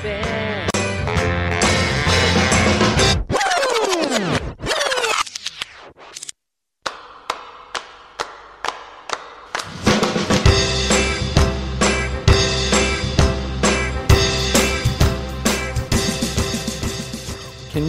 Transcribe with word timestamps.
Can 0.00 0.08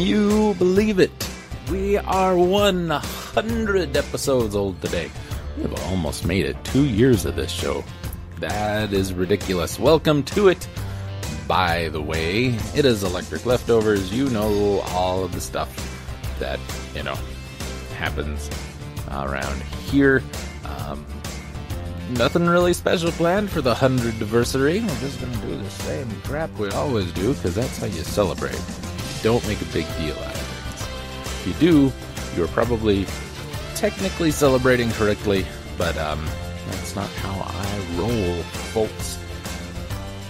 you 0.02 0.54
believe 0.56 1.00
it? 1.00 1.12
We 1.70 1.98
are 1.98 2.36
100 2.36 3.96
episodes 3.96 4.54
old 4.54 4.82
today. 4.82 5.10
We 5.56 5.64
have 5.64 5.82
almost 5.86 6.26
made 6.26 6.46
it 6.46 6.62
two 6.66 6.84
years 6.84 7.26
of 7.26 7.38
this 7.38 7.52
show. 7.52 7.86
That 8.40 8.92
is 8.92 9.14
ridiculous. 9.14 9.80
Welcome 9.80 10.24
to 10.24 10.50
it. 10.50 10.68
By 11.52 11.90
the 11.90 12.02
way, 12.02 12.58
it 12.74 12.86
is 12.86 13.04
Electric 13.04 13.46
Leftovers. 13.46 14.14
You 14.14 14.30
know 14.30 14.80
all 14.92 15.26
of 15.26 15.34
the 15.34 15.42
stuff 15.42 15.70
that, 16.40 16.62
you 16.96 17.04
know, 17.04 17.18
happens 17.98 18.50
around 19.10 19.62
here. 19.62 20.24
Um, 20.64 21.06
nothing 22.12 22.46
really 22.46 22.72
special 22.72 23.12
planned 23.12 23.50
for 23.52 23.60
the 23.60 23.74
100th 23.74 24.16
anniversary. 24.16 24.80
We're 24.80 25.00
just 25.02 25.20
going 25.20 25.34
to 25.34 25.40
do 25.40 25.58
the 25.58 25.70
same 25.72 26.10
crap 26.22 26.58
we 26.58 26.70
always 26.70 27.12
do 27.12 27.34
because 27.34 27.56
that's 27.56 27.80
how 27.80 27.88
you 27.88 28.02
celebrate. 28.04 28.64
Don't 29.22 29.46
make 29.46 29.60
a 29.62 29.66
big 29.74 29.86
deal 29.98 30.16
out 30.20 30.34
of 30.34 30.42
things. 30.42 31.26
If 31.26 31.48
you 31.48 31.70
do, 31.70 31.94
you're 32.38 32.48
probably 32.48 33.06
technically 33.76 34.32
celebrating 34.32 34.90
correctly, 34.92 35.46
but 35.78 35.98
um, 35.98 36.26
that's 36.68 36.96
not 36.96 37.10
how 37.10 37.42
I 37.46 38.00
roll, 38.00 38.42
folks. 38.72 39.21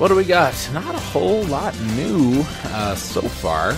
What 0.02 0.08
do 0.08 0.16
we 0.16 0.24
got? 0.24 0.56
Not 0.74 0.96
a 0.96 1.00
whole 1.00 1.44
lot 1.44 1.80
new 1.96 2.44
uh, 2.64 2.96
so 2.96 3.22
far. 3.22 3.78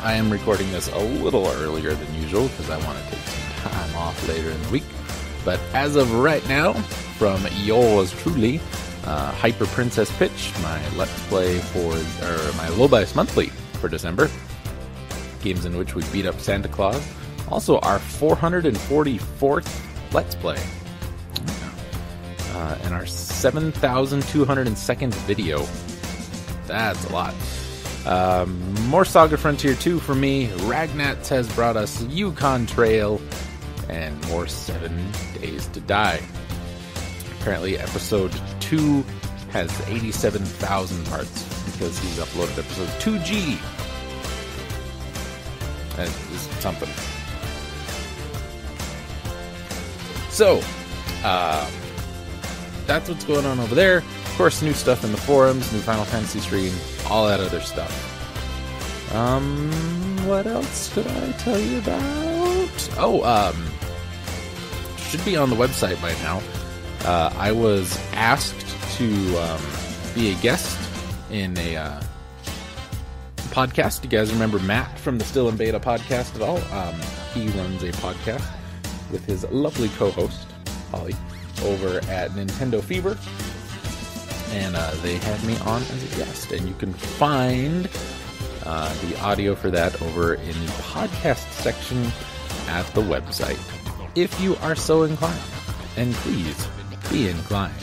I 0.00 0.12
am 0.12 0.30
recording 0.30 0.70
this 0.70 0.86
a 0.92 0.98
little 1.00 1.48
earlier 1.48 1.92
than 1.92 2.14
usual 2.14 2.46
because 2.46 2.70
I 2.70 2.76
want 2.86 3.00
to 3.00 3.10
take 3.10 3.18
some 3.18 3.72
time 3.72 3.96
off 3.96 4.28
later 4.28 4.48
in 4.48 4.62
the 4.62 4.68
week. 4.68 4.84
But 5.44 5.58
as 5.74 5.96
of 5.96 6.14
right 6.14 6.48
now, 6.48 6.74
from 7.18 7.44
yours 7.64 8.12
truly, 8.12 8.60
uh, 9.04 9.32
Hyper 9.32 9.66
Princess 9.66 10.08
Pitch, 10.18 10.52
my 10.62 10.80
Let's 10.90 11.20
Play 11.26 11.58
for, 11.58 11.94
or 11.94 12.52
my 12.52 12.68
Lobice 12.76 13.16
Monthly 13.16 13.48
for 13.80 13.88
December. 13.88 14.30
Games 15.42 15.64
in 15.64 15.76
which 15.76 15.96
we 15.96 16.04
beat 16.12 16.26
up 16.26 16.38
Santa 16.38 16.68
Claus. 16.68 17.04
Also, 17.48 17.80
our 17.80 17.98
444th 17.98 20.12
Let's 20.12 20.36
Play. 20.36 20.62
Uh, 22.54 22.78
and 22.84 22.94
our 22.94 23.04
7,202nd 23.42 25.12
video. 25.26 25.66
That's 26.68 27.04
a 27.06 27.12
lot. 27.12 27.34
Um, 28.06 28.72
more 28.88 29.04
Saga 29.04 29.36
Frontier 29.36 29.74
2 29.74 29.98
for 29.98 30.14
me. 30.14 30.46
Ragnats 30.68 31.28
has 31.30 31.52
brought 31.52 31.76
us 31.76 32.04
Yukon 32.04 32.66
Trail 32.66 33.20
and 33.88 34.28
more 34.28 34.46
Seven 34.46 35.10
Days 35.40 35.66
to 35.68 35.80
Die. 35.80 36.20
Apparently, 37.40 37.78
episode 37.78 38.32
2 38.60 39.04
has 39.50 39.72
87,000 39.88 41.04
parts 41.06 41.64
because 41.72 41.98
he's 41.98 42.18
uploaded 42.18 42.56
episode 42.56 42.88
2G. 43.00 43.58
That 45.96 46.06
is 46.06 46.40
something. 46.60 46.88
So, 50.30 50.62
uh, 51.24 51.68
that's 52.92 53.08
what's 53.08 53.24
going 53.24 53.46
on 53.46 53.58
over 53.58 53.74
there. 53.74 53.98
Of 53.98 54.34
course, 54.36 54.60
new 54.60 54.74
stuff 54.74 55.02
in 55.02 55.12
the 55.12 55.16
forums, 55.16 55.72
new 55.72 55.78
Final 55.78 56.04
Fantasy 56.04 56.40
stream, 56.40 56.74
all 57.08 57.26
that 57.26 57.40
other 57.40 57.60
stuff. 57.60 57.90
Um, 59.14 59.70
what 60.26 60.46
else 60.46 60.92
could 60.92 61.06
I 61.06 61.32
tell 61.32 61.58
you 61.58 61.78
about? 61.78 62.90
Oh, 62.98 63.22
um, 63.24 63.66
should 64.98 65.24
be 65.24 65.36
on 65.36 65.48
the 65.48 65.56
website 65.56 66.00
by 66.02 66.12
now. 66.22 66.42
Uh, 67.04 67.32
I 67.38 67.50
was 67.50 67.98
asked 68.12 68.66
to 68.98 69.36
um, 69.38 69.62
be 70.14 70.30
a 70.32 70.34
guest 70.36 70.78
in 71.30 71.56
a 71.56 71.76
uh, 71.76 72.02
podcast. 73.36 74.04
You 74.04 74.10
guys 74.10 74.30
remember 74.32 74.58
Matt 74.58 74.98
from 74.98 75.16
the 75.16 75.24
Still 75.24 75.48
in 75.48 75.56
Beta 75.56 75.80
podcast 75.80 76.34
at 76.36 76.42
all? 76.42 76.58
Um, 76.74 77.00
he 77.32 77.48
runs 77.58 77.82
a 77.82 77.92
podcast 77.92 78.46
with 79.10 79.24
his 79.24 79.44
lovely 79.44 79.88
co-host 79.90 80.46
Holly 80.90 81.14
over 81.62 81.98
at 82.10 82.30
Nintendo 82.32 82.82
Fever, 82.82 83.16
and 84.54 84.76
uh, 84.76 84.90
they 85.02 85.16
had 85.16 85.42
me 85.44 85.56
on 85.58 85.82
as 85.82 86.12
a 86.12 86.16
guest. 86.16 86.52
And 86.52 86.68
you 86.68 86.74
can 86.74 86.92
find 86.92 87.88
uh, 88.64 88.94
the 89.06 89.18
audio 89.20 89.54
for 89.54 89.70
that 89.70 90.00
over 90.02 90.34
in 90.34 90.46
the 90.46 90.72
podcast 90.82 91.50
section 91.52 92.10
at 92.68 92.86
the 92.94 93.02
website, 93.02 93.58
if 94.14 94.40
you 94.40 94.56
are 94.56 94.74
so 94.74 95.02
inclined. 95.02 95.40
And 95.96 96.14
please 96.14 96.68
be 97.10 97.28
inclined. 97.28 97.74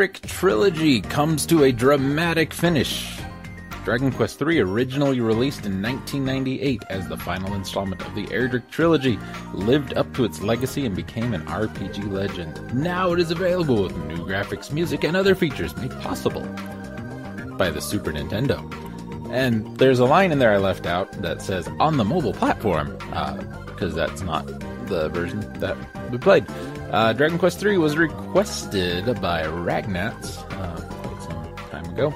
The 0.00 0.08
trilogy 0.08 1.02
comes 1.02 1.44
to 1.44 1.64
a 1.64 1.72
dramatic 1.72 2.54
finish. 2.54 3.20
Dragon 3.84 4.10
Quest 4.10 4.40
III, 4.40 4.60
originally 4.60 5.20
released 5.20 5.66
in 5.66 5.82
1998 5.82 6.84
as 6.88 7.06
the 7.06 7.18
final 7.18 7.52
installment 7.52 8.00
of 8.06 8.14
the 8.14 8.26
Erdrick 8.28 8.70
trilogy, 8.70 9.18
lived 9.52 9.92
up 9.98 10.10
to 10.14 10.24
its 10.24 10.40
legacy 10.40 10.86
and 10.86 10.96
became 10.96 11.34
an 11.34 11.44
RPG 11.44 12.10
legend. 12.10 12.74
Now 12.74 13.12
it 13.12 13.20
is 13.20 13.30
available 13.30 13.82
with 13.82 13.96
new 14.06 14.24
graphics, 14.24 14.72
music, 14.72 15.04
and 15.04 15.14
other 15.14 15.34
features 15.34 15.76
made 15.76 15.90
possible 16.00 16.46
by 17.58 17.70
the 17.70 17.82
Super 17.82 18.10
Nintendo. 18.10 18.58
And 19.30 19.76
there's 19.76 19.98
a 19.98 20.06
line 20.06 20.32
in 20.32 20.38
there 20.38 20.54
I 20.54 20.56
left 20.56 20.86
out 20.86 21.12
that 21.20 21.42
says 21.42 21.68
on 21.78 21.98
the 21.98 22.04
mobile 22.04 22.32
platform, 22.32 22.96
because 23.66 23.92
uh, 23.92 23.96
that's 23.96 24.22
not 24.22 24.46
the 24.90 25.08
version 25.08 25.40
that 25.60 25.76
we 26.10 26.18
played. 26.18 26.44
Uh, 26.90 27.12
Dragon 27.14 27.38
Quest 27.38 27.62
III 27.62 27.78
was 27.78 27.96
requested 27.96 29.06
by 29.20 29.44
Ragnats 29.44 30.38
uh, 30.52 30.80
quite 31.02 31.22
some 31.22 31.56
time 31.70 31.84
ago. 31.94 32.12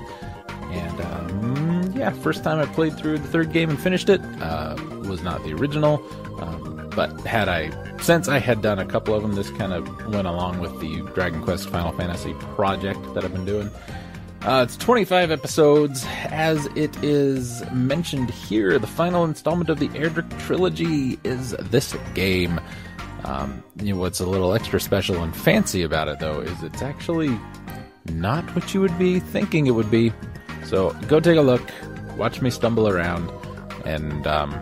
And 0.70 1.00
um, 1.00 1.92
yeah, 1.96 2.10
first 2.10 2.44
time 2.44 2.58
I 2.58 2.66
played 2.66 2.96
through 2.98 3.18
the 3.18 3.28
third 3.28 3.52
game 3.52 3.70
and 3.70 3.80
finished 3.80 4.08
it 4.08 4.20
uh, 4.42 4.76
was 5.08 5.22
not 5.22 5.42
the 5.44 5.54
original. 5.54 6.04
Um, 6.40 6.90
but 6.94 7.20
had 7.22 7.48
I, 7.48 7.70
since 8.00 8.28
I 8.28 8.38
had 8.38 8.60
done 8.60 8.78
a 8.78 8.84
couple 8.84 9.14
of 9.14 9.22
them, 9.22 9.34
this 9.34 9.50
kind 9.50 9.72
of 9.72 9.86
went 10.12 10.26
along 10.26 10.60
with 10.60 10.78
the 10.80 11.00
Dragon 11.14 11.42
Quest 11.42 11.68
Final 11.70 11.92
Fantasy 11.92 12.34
project 12.56 13.00
that 13.14 13.24
I've 13.24 13.32
been 13.32 13.44
doing. 13.44 13.70
Uh, 14.44 14.62
it's 14.62 14.76
25 14.76 15.30
episodes. 15.30 16.04
As 16.26 16.66
it 16.76 16.94
is 17.02 17.62
mentioned 17.72 18.28
here, 18.28 18.78
the 18.78 18.86
final 18.86 19.24
installment 19.24 19.70
of 19.70 19.78
the 19.78 19.88
Erdrick 19.88 20.38
trilogy 20.40 21.18
is 21.24 21.52
this 21.70 21.96
game. 22.12 22.60
Um, 23.24 23.64
you 23.80 23.94
know, 23.94 24.00
what's 24.00 24.20
a 24.20 24.26
little 24.26 24.52
extra 24.52 24.78
special 24.80 25.22
and 25.22 25.34
fancy 25.34 25.82
about 25.82 26.08
it, 26.08 26.18
though, 26.18 26.40
is 26.40 26.62
it's 26.62 26.82
actually 26.82 27.40
not 28.12 28.44
what 28.54 28.74
you 28.74 28.82
would 28.82 28.98
be 28.98 29.18
thinking 29.18 29.66
it 29.66 29.70
would 29.70 29.90
be. 29.90 30.12
So 30.66 30.90
go 31.08 31.20
take 31.20 31.38
a 31.38 31.42
look, 31.42 31.62
watch 32.18 32.42
me 32.42 32.50
stumble 32.50 32.86
around, 32.86 33.30
and 33.86 34.26
um, 34.26 34.52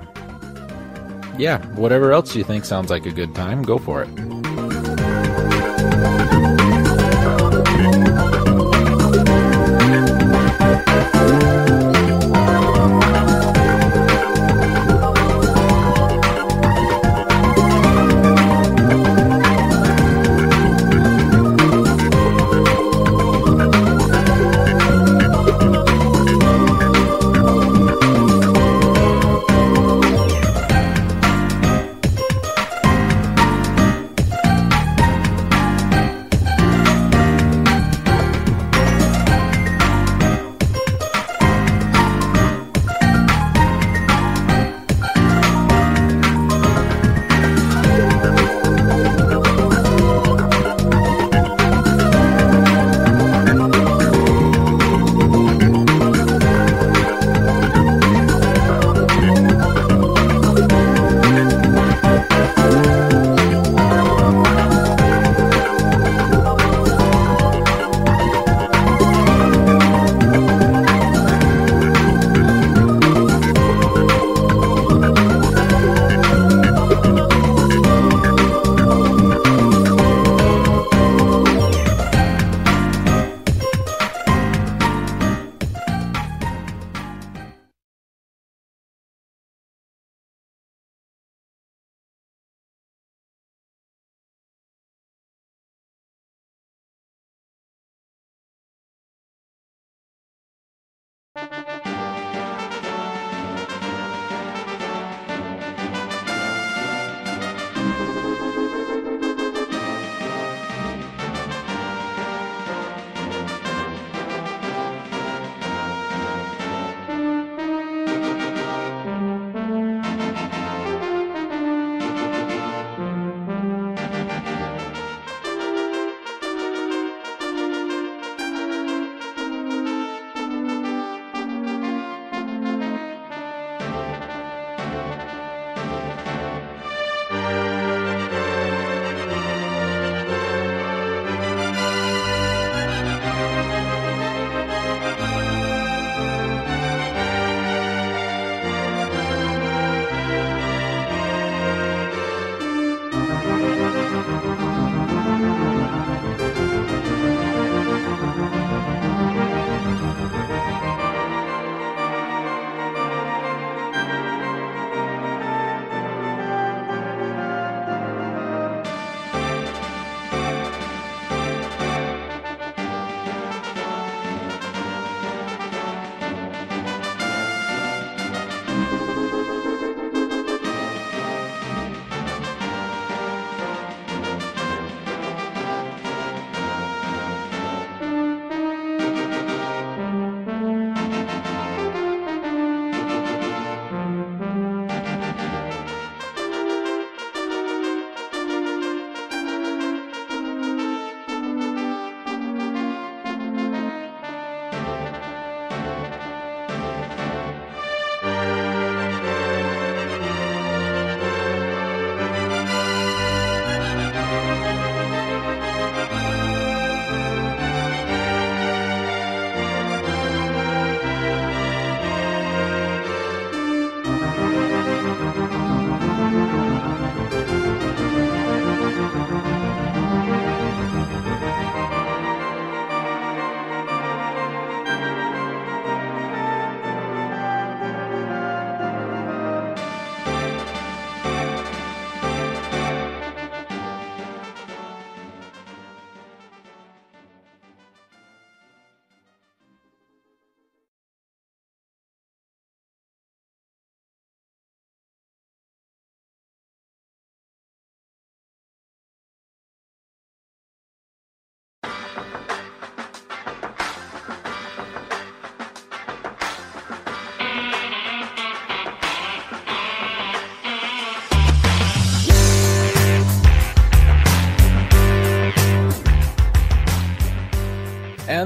yeah, 1.39 1.59
whatever 1.75 2.13
else 2.13 2.37
you 2.37 2.45
think 2.45 2.65
sounds 2.65 2.89
like 2.89 3.05
a 3.05 3.11
good 3.11 3.35
time, 3.35 3.65
go 3.65 3.79
for 3.79 4.05
it. 4.05 4.32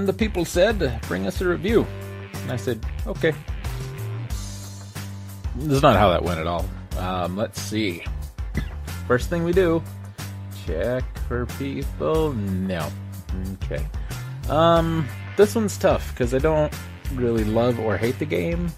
The 0.07 0.13
people 0.13 0.45
said, 0.45 1.01
bring 1.09 1.27
us 1.27 1.41
a 1.41 1.49
review. 1.49 1.85
And 2.33 2.53
I 2.53 2.57
said, 2.57 2.87
okay. 3.09 3.35
This 5.57 5.73
is 5.73 5.83
not 5.83 5.97
how 5.97 6.11
that 6.11 6.23
went 6.23 6.39
at 6.39 6.47
all. 6.47 6.65
Um, 6.97 7.37
let's 7.37 7.61
see. 7.61 8.05
First 9.09 9.29
thing 9.29 9.43
we 9.43 9.53
do, 9.53 9.83
check 10.65 11.03
for 11.27 11.47
people. 11.59 12.33
No. 12.35 12.89
Okay. 13.65 13.85
Um, 14.49 15.09
this 15.37 15.57
one's 15.57 15.77
tough 15.77 16.13
because 16.13 16.35
I 16.35 16.39
don't 16.39 16.73
really 17.15 17.43
love 17.43 17.81
or 17.81 17.97
hate 17.97 18.21
the 18.21 18.27
game. 18.27 18.71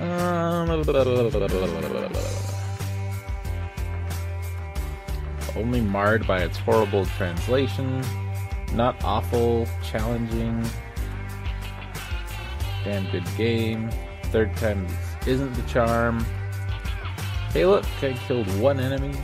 Um, 0.00 0.68
only 5.58 5.80
marred 5.80 6.26
by 6.26 6.38
its 6.38 6.56
horrible 6.56 7.04
translation. 7.04 8.02
Not 8.72 9.02
awful, 9.04 9.66
challenging. 9.82 10.64
Damn 12.84 13.10
good 13.10 13.26
game. 13.36 13.90
Third 14.24 14.56
time 14.56 14.86
isn't 15.26 15.52
the 15.54 15.62
charm. 15.62 16.24
Hey, 17.52 17.66
look, 17.66 17.84
I 18.02 18.12
killed 18.26 18.46
one 18.60 18.78
enemy. 18.78 19.14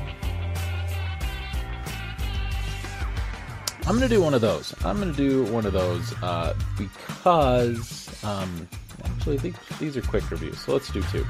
I'm 3.86 3.94
gonna 3.94 4.08
do 4.08 4.22
one 4.22 4.32
of 4.32 4.40
those. 4.40 4.74
I'm 4.82 4.98
gonna 4.98 5.12
do 5.12 5.44
one 5.52 5.66
of 5.66 5.74
those 5.74 6.14
uh, 6.22 6.54
because 6.78 8.24
um, 8.24 8.66
actually 9.04 9.36
these, 9.36 9.54
these 9.78 9.96
are 9.98 10.02
quick 10.02 10.30
reviews, 10.30 10.58
so 10.58 10.72
let's 10.72 10.90
do 10.90 11.02
two. 11.12 11.26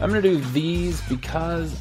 I'm 0.00 0.10
gonna 0.10 0.20
do 0.20 0.38
these 0.38 1.00
because 1.02 1.76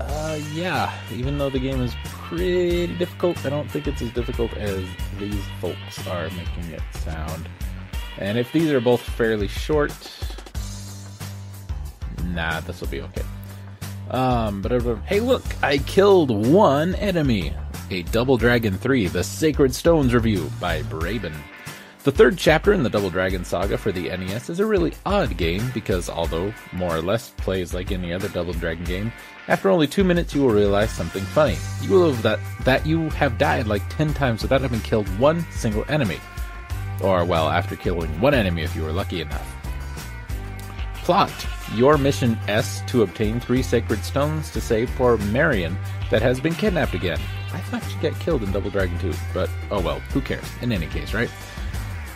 uh, 0.00 0.38
yeah, 0.52 0.92
even 1.12 1.38
though 1.38 1.50
the 1.50 1.58
game 1.58 1.80
is 1.82 1.94
pretty 2.04 2.86
difficult, 2.96 3.44
I 3.46 3.50
don't 3.50 3.70
think 3.70 3.86
it's 3.86 4.02
as 4.02 4.10
difficult 4.12 4.52
as 4.54 4.84
these 5.18 5.44
folks 5.60 6.06
are 6.06 6.28
making 6.30 6.64
it 6.72 6.82
sound. 6.92 7.48
And 8.18 8.38
if 8.38 8.52
these 8.52 8.70
are 8.70 8.80
both 8.80 9.00
fairly 9.00 9.48
short, 9.48 9.92
nah, 12.24 12.60
this 12.60 12.80
will 12.80 12.88
be 12.88 13.00
okay. 13.02 13.22
Um, 14.10 14.62
but 14.62 14.70
hey, 15.06 15.20
look, 15.20 15.44
I 15.62 15.78
killed 15.78 16.30
one 16.30 16.94
enemy. 16.96 17.54
A 17.90 18.02
Double 18.04 18.36
Dragon 18.36 18.76
3 18.78 19.08
The 19.08 19.22
Sacred 19.22 19.74
Stones 19.74 20.14
review 20.14 20.50
by 20.60 20.82
Braben. 20.82 21.34
The 22.04 22.12
third 22.12 22.36
chapter 22.36 22.74
in 22.74 22.82
the 22.82 22.90
Double 22.90 23.08
Dragon 23.08 23.46
saga 23.46 23.78
for 23.78 23.90
the 23.90 24.14
NES 24.14 24.50
is 24.50 24.60
a 24.60 24.66
really 24.66 24.92
odd 25.06 25.38
game 25.38 25.70
because, 25.72 26.10
although 26.10 26.52
more 26.74 26.94
or 26.94 27.00
less 27.00 27.30
plays 27.30 27.72
like 27.72 27.92
any 27.92 28.12
other 28.12 28.28
Double 28.28 28.52
Dragon 28.52 28.84
game, 28.84 29.10
after 29.48 29.70
only 29.70 29.86
two 29.86 30.04
minutes 30.04 30.34
you 30.34 30.42
will 30.42 30.50
realize 30.50 30.90
something 30.90 31.22
funny. 31.22 31.56
You 31.80 31.88
will 31.88 32.12
have 32.12 32.22
that, 32.22 32.40
that 32.64 32.84
you 32.84 33.08
have 33.08 33.38
died 33.38 33.68
like 33.68 33.88
10 33.88 34.12
times 34.12 34.42
without 34.42 34.60
having 34.60 34.80
killed 34.80 35.08
one 35.18 35.46
single 35.50 35.86
enemy. 35.88 36.20
Or, 37.02 37.24
well, 37.24 37.48
after 37.48 37.74
killing 37.74 38.20
one 38.20 38.34
enemy 38.34 38.60
if 38.60 38.76
you 38.76 38.82
were 38.82 38.92
lucky 38.92 39.22
enough. 39.22 39.50
Plot 41.04 41.32
Your 41.74 41.96
mission 41.96 42.38
S 42.48 42.82
to 42.88 43.02
obtain 43.02 43.40
three 43.40 43.62
sacred 43.62 44.04
stones 44.04 44.50
to 44.50 44.60
save 44.60 44.90
poor 44.96 45.16
Marion 45.16 45.74
that 46.10 46.20
has 46.20 46.38
been 46.38 46.54
kidnapped 46.54 46.92
again. 46.92 47.20
I 47.54 47.60
thought 47.60 47.82
she 47.84 47.96
got 47.98 48.20
killed 48.20 48.42
in 48.42 48.52
Double 48.52 48.68
Dragon 48.68 48.98
2, 48.98 49.14
but 49.32 49.48
oh 49.70 49.80
well, 49.80 50.00
who 50.12 50.20
cares? 50.20 50.44
In 50.60 50.70
any 50.70 50.86
case, 50.88 51.14
right? 51.14 51.30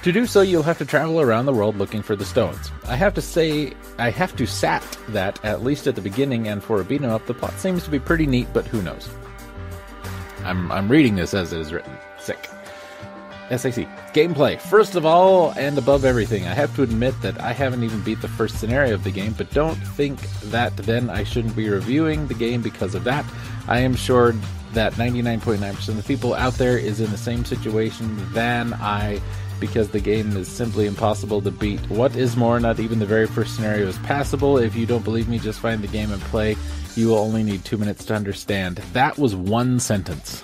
To 0.04 0.12
do 0.12 0.26
so, 0.26 0.42
you'll 0.42 0.62
have 0.62 0.78
to 0.78 0.84
travel 0.84 1.20
around 1.20 1.46
the 1.46 1.52
world 1.52 1.76
looking 1.76 2.02
for 2.02 2.14
the 2.14 2.24
stones. 2.24 2.70
I 2.86 2.94
have 2.94 3.14
to 3.14 3.20
say, 3.20 3.72
I 3.98 4.10
have 4.10 4.34
to 4.36 4.46
sat 4.46 4.82
that 5.08 5.44
at 5.44 5.64
least 5.64 5.88
at 5.88 5.96
the 5.96 6.00
beginning, 6.00 6.46
and 6.46 6.62
for 6.62 6.80
a 6.80 6.84
beat 6.84 7.02
'em 7.02 7.10
up, 7.10 7.26
the 7.26 7.34
plot 7.34 7.58
seems 7.58 7.82
to 7.84 7.90
be 7.90 7.98
pretty 7.98 8.26
neat, 8.26 8.46
but 8.52 8.66
who 8.66 8.80
knows? 8.80 9.08
I'm 10.44 10.70
I'm 10.70 10.88
reading 10.88 11.16
this 11.16 11.34
as 11.34 11.52
it 11.52 11.60
is 11.60 11.72
written. 11.72 11.92
Sick. 12.20 12.48
SAC. 13.50 13.88
Gameplay. 14.14 14.60
First 14.60 14.94
of 14.94 15.04
all, 15.04 15.52
and 15.56 15.78
above 15.78 16.04
everything, 16.04 16.46
I 16.46 16.54
have 16.54 16.74
to 16.76 16.82
admit 16.82 17.20
that 17.22 17.40
I 17.40 17.52
haven't 17.52 17.82
even 17.82 18.00
beat 18.02 18.20
the 18.20 18.28
first 18.28 18.60
scenario 18.60 18.94
of 18.94 19.04
the 19.04 19.10
game, 19.10 19.34
but 19.36 19.50
don't 19.52 19.74
think 19.74 20.20
that 20.50 20.76
then 20.76 21.10
I 21.10 21.24
shouldn't 21.24 21.56
be 21.56 21.68
reviewing 21.68 22.28
the 22.28 22.34
game 22.34 22.62
because 22.62 22.94
of 22.94 23.04
that. 23.04 23.24
I 23.66 23.80
am 23.80 23.96
sure 23.96 24.34
that 24.74 24.92
99.9% 24.94 25.98
of 25.98 26.06
people 26.06 26.34
out 26.34 26.54
there 26.54 26.76
is 26.78 27.00
in 27.00 27.10
the 27.10 27.18
same 27.18 27.44
situation 27.44 28.16
than 28.32 28.74
I 28.74 29.20
because 29.60 29.88
the 29.90 30.00
game 30.00 30.36
is 30.36 30.48
simply 30.48 30.86
impossible 30.86 31.40
to 31.42 31.50
beat. 31.50 31.80
What 31.90 32.16
is 32.16 32.36
more, 32.36 32.60
not 32.60 32.80
even 32.80 32.98
the 32.98 33.06
very 33.06 33.26
first 33.26 33.56
scenario 33.56 33.86
is 33.86 33.98
passable. 33.98 34.58
If 34.58 34.74
you 34.76 34.86
don't 34.86 35.04
believe 35.04 35.28
me, 35.28 35.38
just 35.38 35.60
find 35.60 35.82
the 35.82 35.88
game 35.88 36.12
and 36.12 36.20
play. 36.22 36.56
You 36.96 37.08
will 37.08 37.18
only 37.18 37.42
need 37.42 37.64
two 37.64 37.76
minutes 37.76 38.04
to 38.06 38.14
understand. 38.14 38.78
That 38.92 39.18
was 39.18 39.34
one 39.34 39.80
sentence. 39.80 40.42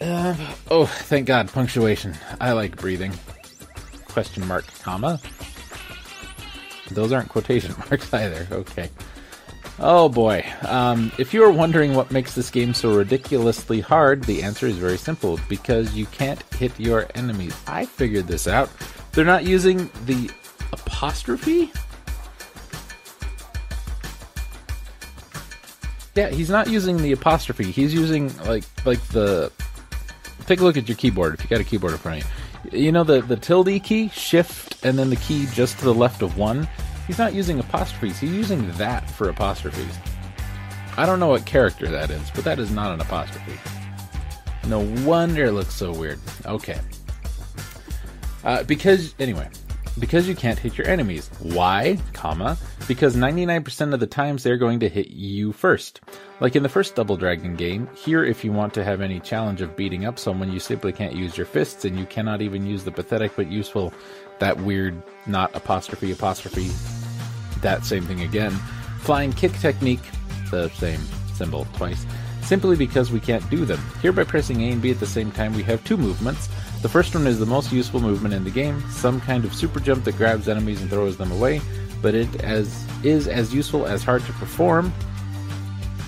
Uh, 0.00 0.36
oh, 0.70 0.86
thank 0.86 1.26
God, 1.26 1.48
punctuation. 1.52 2.14
I 2.40 2.52
like 2.52 2.76
breathing. 2.76 3.12
Question 4.08 4.46
mark, 4.46 4.66
comma. 4.82 5.20
Those 6.90 7.12
aren't 7.12 7.28
quotation 7.28 7.74
marks 7.90 8.12
either. 8.12 8.46
Okay. 8.50 8.90
Oh 9.80 10.08
boy. 10.08 10.44
Um, 10.66 11.10
if 11.18 11.34
you 11.34 11.42
are 11.44 11.50
wondering 11.50 11.94
what 11.94 12.10
makes 12.10 12.34
this 12.34 12.50
game 12.50 12.74
so 12.74 12.96
ridiculously 12.96 13.80
hard, 13.80 14.22
the 14.24 14.42
answer 14.42 14.66
is 14.66 14.76
very 14.76 14.96
simple 14.96 15.38
because 15.48 15.94
you 15.94 16.06
can't 16.06 16.42
hit 16.54 16.78
your 16.78 17.08
enemies. 17.14 17.56
I 17.66 17.86
figured 17.86 18.28
this 18.28 18.46
out. 18.46 18.70
They're 19.12 19.24
not 19.24 19.44
using 19.44 19.90
the 20.06 20.30
apostrophe? 20.72 21.72
Yeah, 26.14 26.28
he's 26.28 26.50
not 26.50 26.68
using 26.68 26.98
the 26.98 27.12
apostrophe. 27.12 27.72
He's 27.72 27.92
using 27.92 28.36
like 28.44 28.64
like 28.84 29.04
the 29.08 29.50
take 30.46 30.60
a 30.60 30.62
look 30.62 30.76
at 30.76 30.88
your 30.88 30.96
keyboard 30.96 31.34
if 31.34 31.42
you 31.42 31.48
got 31.48 31.60
a 31.60 31.64
keyboard 31.64 31.92
in 31.92 31.98
front 31.98 32.22
of 32.22 32.72
you. 32.72 32.78
You 32.78 32.92
know 32.92 33.02
the 33.02 33.20
the 33.22 33.36
tilde 33.36 33.82
key, 33.82 34.08
shift, 34.10 34.84
and 34.84 34.96
then 34.96 35.10
the 35.10 35.16
key 35.16 35.46
just 35.52 35.78
to 35.80 35.84
the 35.84 35.94
left 35.94 36.22
of 36.22 36.38
one. 36.38 36.68
He's 37.06 37.18
not 37.18 37.34
using 37.34 37.58
apostrophes. 37.60 38.18
He's 38.18 38.32
using 38.32 38.70
that 38.72 39.08
for 39.10 39.28
apostrophes. 39.28 39.98
I 40.96 41.06
don't 41.06 41.20
know 41.20 41.28
what 41.28 41.44
character 41.44 41.88
that 41.88 42.10
is, 42.10 42.30
but 42.30 42.44
that 42.44 42.58
is 42.58 42.70
not 42.70 42.92
an 42.92 43.00
apostrophe. 43.00 43.58
No 44.66 44.80
wonder 45.04 45.46
it 45.46 45.52
looks 45.52 45.74
so 45.74 45.92
weird. 45.92 46.20
Okay. 46.46 46.80
Uh, 48.44 48.62
because 48.62 49.14
anyway, 49.18 49.48
because 49.98 50.28
you 50.28 50.34
can't 50.34 50.58
hit 50.58 50.76
your 50.76 50.86
enemies. 50.88 51.30
Why? 51.40 51.98
Comma. 52.12 52.56
Because 52.88 53.16
99% 53.16 53.94
of 53.94 54.00
the 54.00 54.06
times 54.06 54.42
they're 54.42 54.56
going 54.56 54.80
to 54.80 54.88
hit 54.88 55.08
you 55.08 55.52
first. 55.52 56.00
Like 56.40 56.56
in 56.56 56.62
the 56.62 56.68
first 56.68 56.94
Double 56.94 57.16
Dragon 57.16 57.54
game, 57.54 57.88
here 57.94 58.24
if 58.24 58.44
you 58.44 58.52
want 58.52 58.74
to 58.74 58.84
have 58.84 59.00
any 59.00 59.20
challenge 59.20 59.62
of 59.62 59.76
beating 59.76 60.04
up 60.04 60.18
someone, 60.18 60.52
you 60.52 60.60
simply 60.60 60.92
can't 60.92 61.14
use 61.14 61.36
your 61.36 61.46
fists 61.46 61.84
and 61.84 61.98
you 61.98 62.06
cannot 62.06 62.42
even 62.42 62.66
use 62.66 62.84
the 62.84 62.90
pathetic 62.90 63.32
but 63.36 63.50
useful, 63.50 63.94
that 64.38 64.58
weird, 64.58 65.02
not 65.26 65.54
apostrophe 65.54 66.12
apostrophe, 66.12 66.70
that 67.60 67.84
same 67.84 68.04
thing 68.04 68.22
again. 68.22 68.52
Flying 69.00 69.32
kick 69.32 69.52
technique, 69.54 70.02
the 70.50 70.68
same 70.70 71.00
symbol 71.34 71.66
twice, 71.74 72.06
simply 72.42 72.76
because 72.76 73.10
we 73.10 73.20
can't 73.20 73.48
do 73.50 73.64
them. 73.64 73.80
Here 74.00 74.12
by 74.12 74.24
pressing 74.24 74.62
A 74.62 74.72
and 74.72 74.82
B 74.82 74.90
at 74.90 75.00
the 75.00 75.06
same 75.06 75.30
time, 75.32 75.54
we 75.54 75.62
have 75.64 75.82
two 75.84 75.96
movements. 75.96 76.48
The 76.82 76.88
first 76.88 77.14
one 77.14 77.26
is 77.26 77.38
the 77.38 77.46
most 77.46 77.72
useful 77.72 78.00
movement 78.00 78.34
in 78.34 78.44
the 78.44 78.50
game, 78.50 78.82
some 78.90 79.20
kind 79.20 79.44
of 79.44 79.54
super 79.54 79.80
jump 79.80 80.04
that 80.04 80.16
grabs 80.16 80.48
enemies 80.48 80.80
and 80.80 80.90
throws 80.90 81.16
them 81.16 81.32
away, 81.32 81.60
but 82.02 82.14
it 82.14 82.42
as 82.42 82.86
is 83.02 83.28
as 83.28 83.54
useful 83.54 83.86
as 83.86 84.02
hard 84.02 84.22
to 84.24 84.32
perform. 84.34 84.92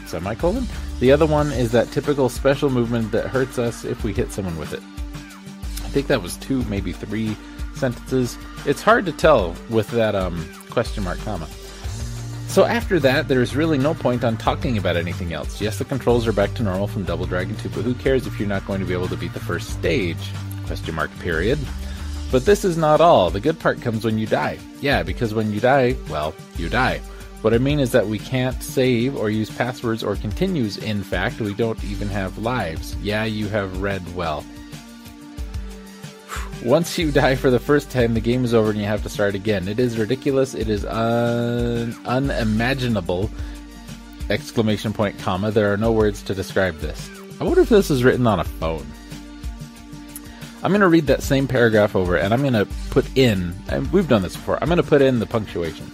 Semicolon. 0.07 0.67
The 1.01 1.13
other 1.13 1.27
one 1.27 1.53
is 1.53 1.73
that 1.73 1.91
typical 1.93 2.29
special 2.29 2.71
movement 2.71 3.13
that 3.13 3.27
hurts 3.27 3.59
us 3.59 3.85
if 3.85 4.03
we 4.05 4.13
hit 4.13 4.33
someone 4.33 4.57
with 4.59 4.73
it. 4.73 4.83
I 5.85 5.89
think 5.89 6.07
that 6.07 6.23
was 6.23 6.37
two, 6.37 6.63
maybe 6.65 6.93
three 6.93 7.37
sentences. 7.77 8.39
It's 8.65 8.83
hard 8.83 9.07
to 9.07 9.13
tell 9.13 9.55
with 9.71 9.89
that 9.89 10.15
um, 10.15 10.47
question 10.71 11.05
mark 11.05 11.19
comma. 11.19 11.47
So 12.49 12.65
after 12.65 12.99
that, 13.01 13.29
there's 13.29 13.55
really 13.55 13.77
no 13.77 13.93
point 13.93 14.25
on 14.25 14.37
talking 14.37 14.79
about 14.79 14.97
anything 14.97 15.33
else. 15.33 15.61
Yes, 15.61 15.79
the 15.79 15.85
controls 15.85 16.27
are 16.27 16.33
back 16.33 16.55
to 16.55 16.63
normal 16.63 16.87
from 16.87 17.05
Double 17.05 17.27
Dragon 17.27 17.55
2, 17.57 17.69
but 17.69 17.83
who 17.83 17.95
cares 17.95 18.27
if 18.27 18.39
you're 18.39 18.49
not 18.49 18.67
going 18.67 18.81
to 18.81 18.87
be 18.87 18.95
able 18.95 19.09
to 19.09 19.17
beat 19.17 19.35
the 19.35 19.41
first 19.41 19.71
stage? 19.71 20.31
Question 20.65 20.95
mark 20.95 21.11
period. 21.19 21.59
But 22.33 22.45
this 22.45 22.65
is 22.65 22.77
not 22.77 23.01
all. 23.01 23.31
The 23.31 23.41
good 23.41 23.59
part 23.59 23.83
comes 23.83 24.05
when 24.05 24.19
you 24.19 24.27
die. 24.27 24.59
Yeah, 24.81 25.03
because 25.03 25.35
when 25.35 25.53
you 25.53 25.61
die, 25.61 25.97
well, 26.09 26.35
you 26.57 26.69
die. 26.69 27.01
What 27.43 27.55
I 27.55 27.59
mean 27.59 27.79
is 27.79 27.93
that 27.93 28.07
we 28.07 28.19
can't 28.19 28.61
save 28.63 29.15
or 29.17 29.31
use 29.31 29.51
passwords 29.51 30.03
or 30.03 30.17
continues. 30.17 30.79
In 30.79 31.03
fact, 31.03 31.41
we 31.41 31.55
don't 31.55 31.83
even 31.85 32.09
have 32.09 32.39
lives. 32.39 32.97
Yeah, 33.03 33.25
you 33.25 33.49
have 33.49 33.83
read 33.83 34.03
well. 34.17 34.45
Once 36.65 36.99
you 36.99 37.13
die 37.13 37.37
for 37.37 37.51
the 37.51 37.59
first 37.59 37.91
time, 37.91 38.15
the 38.15 38.21
game 38.21 38.45
is 38.45 38.53
over 38.53 38.71
and 38.71 38.79
you 38.79 38.85
have 38.85 39.03
to 39.03 39.09
start 39.09 39.35
again. 39.35 39.69
It 39.69 39.79
is 39.79 39.99
ridiculous. 39.99 40.55
It 40.55 40.69
is 40.69 40.85
un- 40.85 41.97
unimaginable! 42.07 43.31
Exclamation 44.31 44.93
point, 44.93 45.17
comma. 45.19 45.53
There 45.53 45.73
are 45.73 45.77
no 45.77 45.93
words 45.93 46.23
to 46.23 46.35
describe 46.35 46.79
this. 46.79 47.09
I 47.41 47.45
wonder 47.45 47.61
if 47.61 47.69
this 47.69 47.91
is 47.91 48.03
written 48.03 48.27
on 48.27 48.41
a 48.41 48.45
phone. 48.45 48.87
I'm 50.63 50.73
going 50.73 50.81
to 50.81 50.89
read 50.89 51.07
that 51.07 51.23
same 51.23 51.47
paragraph 51.47 51.95
over 51.95 52.17
and 52.17 52.35
I'm 52.35 52.41
going 52.41 52.55
to 52.55 52.67
put 52.91 53.07
in, 53.17 53.55
and 53.69 53.93
we've 53.93 54.09
done 54.09 54.23
this 54.23 54.35
before, 54.35 54.59
I'm 54.61 54.69
going 54.69 54.79
to 54.79 54.83
put 54.83 55.03
in 55.03 55.21
the 55.21 55.27
punctuation. 55.27 55.93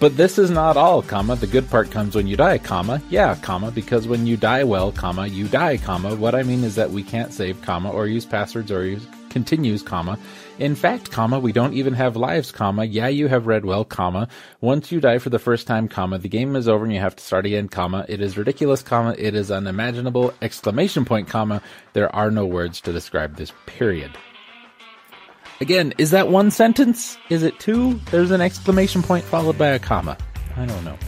But 0.00 0.16
this 0.16 0.38
is 0.38 0.50
not 0.50 0.76
all, 0.76 1.02
comma. 1.02 1.36
The 1.36 1.46
good 1.46 1.68
part 1.68 1.90
comes 1.90 2.16
when 2.16 2.26
you 2.26 2.36
die, 2.36 2.58
comma. 2.58 3.02
Yeah, 3.10 3.36
comma, 3.36 3.70
because 3.70 4.08
when 4.08 4.26
you 4.26 4.36
die 4.36 4.64
well, 4.64 4.90
comma, 4.90 5.26
you 5.26 5.46
die, 5.46 5.76
comma. 5.76 6.14
What 6.14 6.34
I 6.34 6.42
mean 6.42 6.64
is 6.64 6.74
that 6.76 6.90
we 6.90 7.02
can't 7.02 7.32
save, 7.32 7.60
comma, 7.62 7.90
or 7.90 8.06
use 8.06 8.24
passwords 8.24 8.72
or 8.72 8.84
use 8.84 9.06
continues, 9.32 9.82
comma. 9.82 10.18
In 10.58 10.74
fact, 10.74 11.10
comma, 11.10 11.40
we 11.40 11.50
don't 11.50 11.74
even 11.74 11.94
have 11.94 12.14
lives, 12.16 12.52
comma. 12.52 12.84
Yeah, 12.84 13.08
you 13.08 13.26
have 13.28 13.46
read 13.46 13.64
well, 13.64 13.84
comma. 13.84 14.28
Once 14.60 14.92
you 14.92 15.00
die 15.00 15.18
for 15.18 15.30
the 15.30 15.38
first 15.38 15.66
time, 15.66 15.88
comma, 15.88 16.18
the 16.18 16.28
game 16.28 16.54
is 16.54 16.68
over 16.68 16.84
and 16.84 16.92
you 16.92 17.00
have 17.00 17.16
to 17.16 17.24
start 17.24 17.46
again, 17.46 17.68
comma. 17.68 18.06
It 18.08 18.20
is 18.20 18.38
ridiculous, 18.38 18.82
comma. 18.82 19.16
It 19.18 19.34
is 19.34 19.50
unimaginable, 19.50 20.32
exclamation 20.42 21.04
point, 21.04 21.26
comma. 21.28 21.60
There 21.94 22.14
are 22.14 22.30
no 22.30 22.46
words 22.46 22.80
to 22.82 22.92
describe 22.92 23.36
this 23.36 23.52
period. 23.66 24.12
Again, 25.60 25.94
is 25.98 26.10
that 26.10 26.28
one 26.28 26.50
sentence? 26.50 27.16
Is 27.30 27.42
it 27.42 27.58
two? 27.58 27.94
There's 28.10 28.30
an 28.30 28.40
exclamation 28.40 29.02
point 29.02 29.24
followed 29.24 29.56
by 29.56 29.68
a 29.68 29.78
comma. 29.78 30.16
I 30.56 30.66
don't 30.66 30.84
know. 30.84 30.98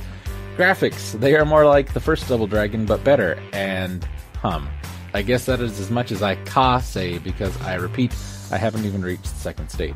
Graphics, 0.56 1.18
they 1.18 1.34
are 1.34 1.44
more 1.44 1.66
like 1.66 1.92
the 1.92 2.00
first 2.00 2.28
Double 2.28 2.46
Dragon, 2.46 2.86
but 2.86 3.02
better. 3.02 3.38
And 3.52 4.06
hum. 4.40 4.68
I 5.14 5.22
guess 5.22 5.46
that 5.46 5.60
is 5.60 5.78
as 5.78 5.92
much 5.92 6.10
as 6.10 6.22
I 6.22 6.34
ca 6.44 6.80
say 6.80 7.18
because 7.18 7.56
I 7.62 7.76
repeat, 7.76 8.12
I 8.50 8.58
haven't 8.58 8.84
even 8.84 9.00
reached 9.00 9.22
the 9.22 9.40
second 9.40 9.68
stage. 9.68 9.94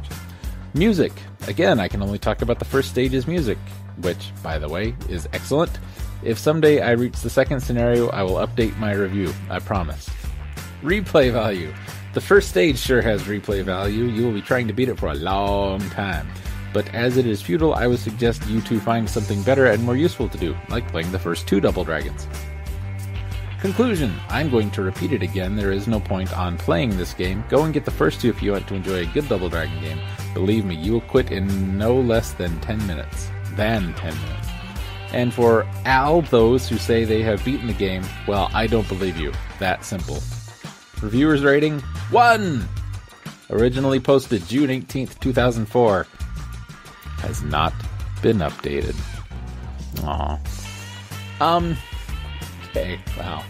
Music. 0.75 1.13
Again, 1.49 1.81
I 1.81 1.89
can 1.89 2.03
only 2.03 2.21
talk 2.21 2.41
about 2.41 2.61
the 2.61 2.65
first 2.65 2.91
stage's 2.91 3.27
music, 3.27 3.59
which, 4.01 4.31
by 4.45 4.61
the 4.61 4.69
way, 4.69 4.95
is 5.09 5.29
excellent. 5.33 5.77
If 6.23 6.39
someday 6.39 6.83
I 6.83 6.93
reach 6.93 7.21
the 7.21 7.31
second 7.31 7.61
scenario, 7.61 8.11
I 8.11 8.23
will 8.23 8.35
update 8.35 8.79
my 8.79 8.93
review. 8.93 9.35
I 9.51 9.59
promise. 9.59 10.09
Replay 10.83 11.33
value. 11.33 11.75
The 12.15 12.21
first 12.21 12.49
stage 12.49 12.79
sure 12.79 13.03
has 13.03 13.25
replay 13.25 13.65
value. 13.65 14.05
You 14.05 14.25
will 14.25 14.33
be 14.33 14.43
trying 14.43 14.69
to 14.69 14.73
beat 14.73 14.89
it 14.89 15.01
for 15.01 15.09
a 15.09 15.15
long 15.15 15.81
time. 15.91 16.29
But 16.73 16.95
as 16.95 17.17
it 17.17 17.27
is 17.27 17.43
futile, 17.43 17.75
I 17.75 17.89
would 17.89 17.99
suggest 17.99 18.47
you 18.47 18.61
to 18.61 18.79
find 18.79 19.11
something 19.11 19.43
better 19.43 19.67
and 19.67 19.83
more 19.83 19.97
useful 19.97 20.29
to 20.29 20.39
do, 20.39 20.57
like 20.69 20.89
playing 20.93 21.11
the 21.11 21.19
first 21.19 21.49
two 21.49 21.61
Double 21.61 21.83
Dragons. 21.83 22.29
Conclusion 23.61 24.15
I'm 24.29 24.51
going 24.51 24.71
to 24.73 24.83
repeat 24.83 25.13
it 25.13 25.23
again. 25.23 25.57
There 25.57 25.73
is 25.73 25.89
no 25.89 25.99
point 25.99 26.33
on 26.37 26.57
playing 26.57 26.97
this 26.97 27.13
game. 27.13 27.43
Go 27.49 27.65
and 27.65 27.75
get 27.75 27.85
the 27.85 27.91
first 27.91 28.21
two 28.21 28.29
if 28.29 28.41
you 28.41 28.53
want 28.53 28.69
to 28.69 28.75
enjoy 28.75 29.03
a 29.03 29.07
good 29.07 29.29
Double 29.29 29.49
Dragon 29.49 29.81
game. 29.81 29.99
Believe 30.33 30.65
me, 30.65 30.77
you 30.77 30.93
will 30.93 31.01
quit 31.01 31.33
in 31.33 31.77
no 31.77 31.99
less 31.99 32.33
than 32.33 32.61
10 32.61 32.87
minutes. 32.87 33.31
Than 33.57 33.95
10 33.95 34.15
minutes. 34.15 34.49
And 35.13 35.35
for 35.35 35.67
all 35.87 36.23
those 36.23 36.69
who 36.69 36.79
say 36.79 37.05
they 37.05 37.23
have 37.23 37.45
beaten 37.45 37.67
the 37.67 37.73
game, 37.73 38.05
well, 38.29 38.49
I 38.55 38.69
don't 38.69 38.87
believe 38.89 39.17
you. 39.17 39.33
That 39.59 39.85
simple. 39.85 40.23
Reviewers 41.03 41.43
rating 41.43 41.81
1. 42.11 42.69
Originally 43.51 43.99
posted 43.99 44.47
June 44.47 44.69
18th, 44.69 45.19
2004. 45.19 46.07
Has 47.19 47.43
not 47.43 47.73
been 48.23 48.39
updated. 48.39 48.95
Aw. 50.05 50.39
Um. 51.41 51.77
Okay, 52.79 53.01
wow. 53.19 53.45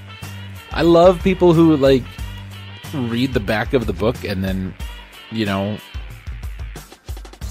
I 0.72 0.80
love 0.80 1.22
people 1.22 1.52
who, 1.52 1.76
like, 1.76 2.02
read 2.94 3.34
the 3.34 3.40
back 3.40 3.74
of 3.74 3.86
the 3.86 3.92
book 3.92 4.24
and 4.24 4.42
then, 4.42 4.74
you 5.30 5.44
know, 5.44 5.76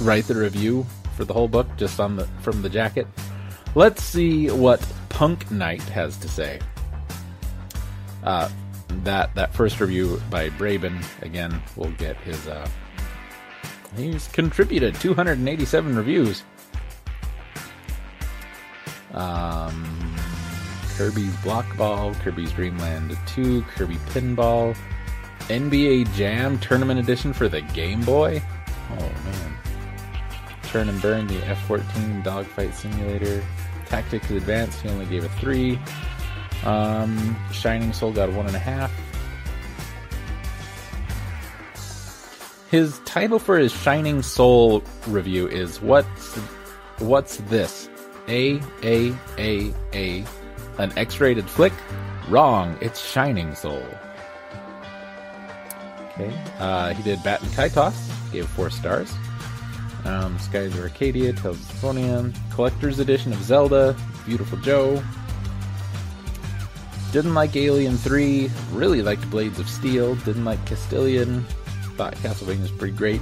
write 0.02 0.26
the 0.26 0.34
review 0.34 0.88
for 1.16 1.24
the 1.24 1.34
whole 1.34 1.48
book 1.48 1.68
just 1.78 2.00
on 2.00 2.16
the 2.16 2.26
from 2.42 2.64
the 2.64 2.70
jacket. 2.70 3.06
Let's 3.76 4.04
see 4.04 4.50
what 4.50 4.84
Punk 5.10 5.52
Knight 5.52 5.84
has 5.84 6.18
to 6.18 6.28
say. 6.28 6.60
Uh, 8.24 8.50
that 9.04 9.36
that 9.36 9.54
first 9.54 9.80
review 9.80 10.20
by 10.32 10.50
Braben 10.50 11.00
again 11.22 11.62
will 11.76 11.92
get 11.92 12.18
his 12.18 12.48
uh 12.48 12.68
he's 13.96 14.28
contributed 14.30 14.96
287 14.96 15.96
reviews. 15.96 16.44
Um 19.14 20.08
Kirby's 20.98 21.36
Block 21.38 21.78
Ball, 21.78 22.16
Kirby's 22.16 22.52
Dreamland 22.52 23.16
2, 23.28 23.62
Kirby 23.76 23.98
Pinball, 24.08 24.76
NBA 25.42 26.12
Jam 26.16 26.58
Tournament 26.58 27.00
Edition 27.00 27.34
for 27.34 27.48
the 27.48 27.62
Game 27.62 28.02
Boy. 28.02 28.42
Oh 28.92 28.96
man. 28.96 29.58
Turn 30.64 30.90
and 30.90 31.00
Burn, 31.00 31.28
the 31.28 31.38
F14 31.42 32.24
Dogfight 32.24 32.74
Simulator. 32.74 33.44
Tactics 33.86 34.30
Advanced, 34.32 34.82
he 34.82 34.90
only 34.90 35.06
gave 35.06 35.24
a 35.24 35.30
3. 35.30 35.80
Um, 36.66 37.38
Shining 37.52 37.94
Soul 37.94 38.12
got 38.12 38.30
a 38.30 38.32
one 38.32 38.48
and 38.48 38.56
a 38.56 38.60
half. 38.60 38.92
His 42.72 43.00
title 43.06 43.40
for 43.40 43.58
his 43.58 43.72
Shining 43.72 44.22
Soul 44.24 44.84
review 45.06 45.48
is 45.48 45.80
"What's 45.80 46.36
What's 46.98 47.38
This? 47.38 47.88
A 48.28 48.60
A 48.84 49.14
A 49.38 49.74
A, 49.94 50.26
an 50.78 50.92
X-rated 50.98 51.50
flick? 51.50 51.74
Wrong. 52.30 52.78
It's 52.82 53.00
Shining 53.00 53.56
Soul." 53.56 53.84
Okay. 56.12 56.34
Uh, 56.60 56.94
he 56.94 57.04
did 57.04 57.20
Baten 57.20 57.48
Kaitos, 57.56 58.32
gave 58.32 58.48
four 58.50 58.70
stars. 58.70 59.14
Um, 60.06 60.40
Skies 60.40 60.74
of 60.74 60.84
Arcadia, 60.84 61.34
Tales 61.34 61.60
of 61.60 61.66
Symphonia, 61.66 62.32
Collector's 62.52 63.00
Edition 63.00 63.34
of 63.34 63.44
Zelda, 63.44 63.96
Beautiful 64.26 64.58
Joe, 64.60 65.04
didn't 67.12 67.34
like 67.34 67.56
Alien 67.56 67.98
3, 67.98 68.50
really 68.74 69.02
liked 69.02 69.30
Blades 69.30 69.60
of 69.60 69.70
Steel, 69.70 70.16
didn't 70.16 70.46
like 70.46 70.64
Castelian, 70.66 71.44
thought 71.96 72.16
Castlevania 72.16 72.62
was 72.62 72.72
pretty 72.72 72.96
great. 72.96 73.22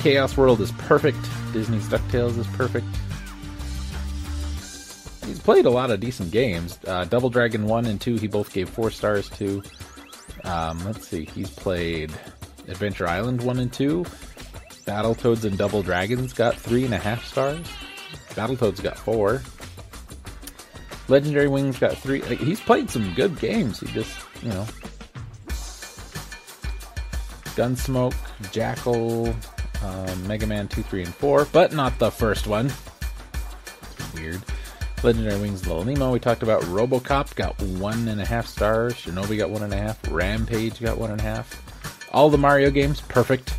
Chaos 0.00 0.36
World 0.36 0.60
is 0.60 0.72
perfect, 0.72 1.18
Disney's 1.52 1.88
DuckTales 1.88 2.38
is 2.38 2.46
perfect. 2.48 2.86
He's 5.28 5.38
played 5.38 5.66
a 5.66 5.70
lot 5.70 5.90
of 5.90 6.00
decent 6.00 6.30
games. 6.30 6.78
Uh, 6.86 7.04
Double 7.04 7.28
Dragon 7.28 7.66
1 7.66 7.84
and 7.84 8.00
2, 8.00 8.16
he 8.16 8.26
both 8.26 8.50
gave 8.50 8.70
4 8.70 8.90
stars 8.90 9.28
to. 9.30 9.62
Um, 10.44 10.82
let's 10.86 11.06
see, 11.06 11.26
he's 11.26 11.50
played 11.50 12.10
Adventure 12.66 13.06
Island 13.06 13.42
1 13.42 13.58
and 13.58 13.70
2. 13.70 14.04
Battletoads 14.86 15.44
and 15.44 15.58
Double 15.58 15.82
Dragons 15.82 16.32
got 16.32 16.54
3.5 16.54 17.24
stars. 17.24 17.66
Battletoads 18.30 18.82
got 18.82 18.98
4. 18.98 19.42
Legendary 21.08 21.48
Wings 21.48 21.78
got 21.78 21.96
three. 21.98 22.22
Like, 22.22 22.38
he's 22.38 22.60
played 22.60 22.88
some 22.88 23.12
good 23.14 23.38
games. 23.38 23.80
He 23.80 23.86
just, 23.88 24.18
you 24.42 24.48
know, 24.48 24.66
Gunsmoke, 27.54 28.14
Jackal, 28.50 29.34
uh, 29.82 30.14
Mega 30.26 30.46
Man 30.46 30.68
2, 30.68 30.82
3, 30.82 31.02
and 31.02 31.14
4, 31.14 31.48
but 31.52 31.74
not 31.74 31.98
the 31.98 32.10
first 32.10 32.46
one. 32.46 32.72
weird. 34.14 34.42
Legendary 35.04 35.40
Wings, 35.40 35.66
Little 35.66 35.84
Nemo. 35.84 36.12
We 36.12 36.18
talked 36.18 36.42
about 36.42 36.62
RoboCop, 36.62 37.34
got 37.34 37.60
one 37.62 38.08
and 38.08 38.20
a 38.20 38.24
half 38.24 38.46
stars. 38.46 38.94
Shinobi 38.94 39.38
got 39.38 39.50
one 39.50 39.62
and 39.62 39.72
a 39.72 39.76
half. 39.76 39.98
Rampage 40.10 40.80
got 40.80 40.98
one 40.98 41.10
and 41.10 41.20
a 41.20 41.24
half. 41.24 41.62
All 42.12 42.30
the 42.30 42.38
Mario 42.38 42.70
games, 42.70 43.00
perfect. 43.02 43.54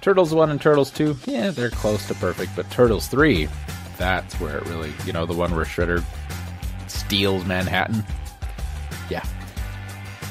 Turtles 0.00 0.32
1 0.32 0.50
and 0.50 0.60
Turtles 0.60 0.90
2, 0.92 1.16
yeah, 1.26 1.50
they're 1.50 1.70
close 1.70 2.06
to 2.06 2.14
perfect, 2.14 2.54
but 2.54 2.70
Turtles 2.70 3.08
3, 3.08 3.48
that's 3.96 4.34
where 4.36 4.58
it 4.58 4.66
really, 4.66 4.92
you 5.04 5.12
know, 5.12 5.26
the 5.26 5.34
one 5.34 5.54
where 5.54 5.64
Shredder 5.64 6.04
steals 6.86 7.44
Manhattan. 7.44 8.04
Yeah, 9.10 9.24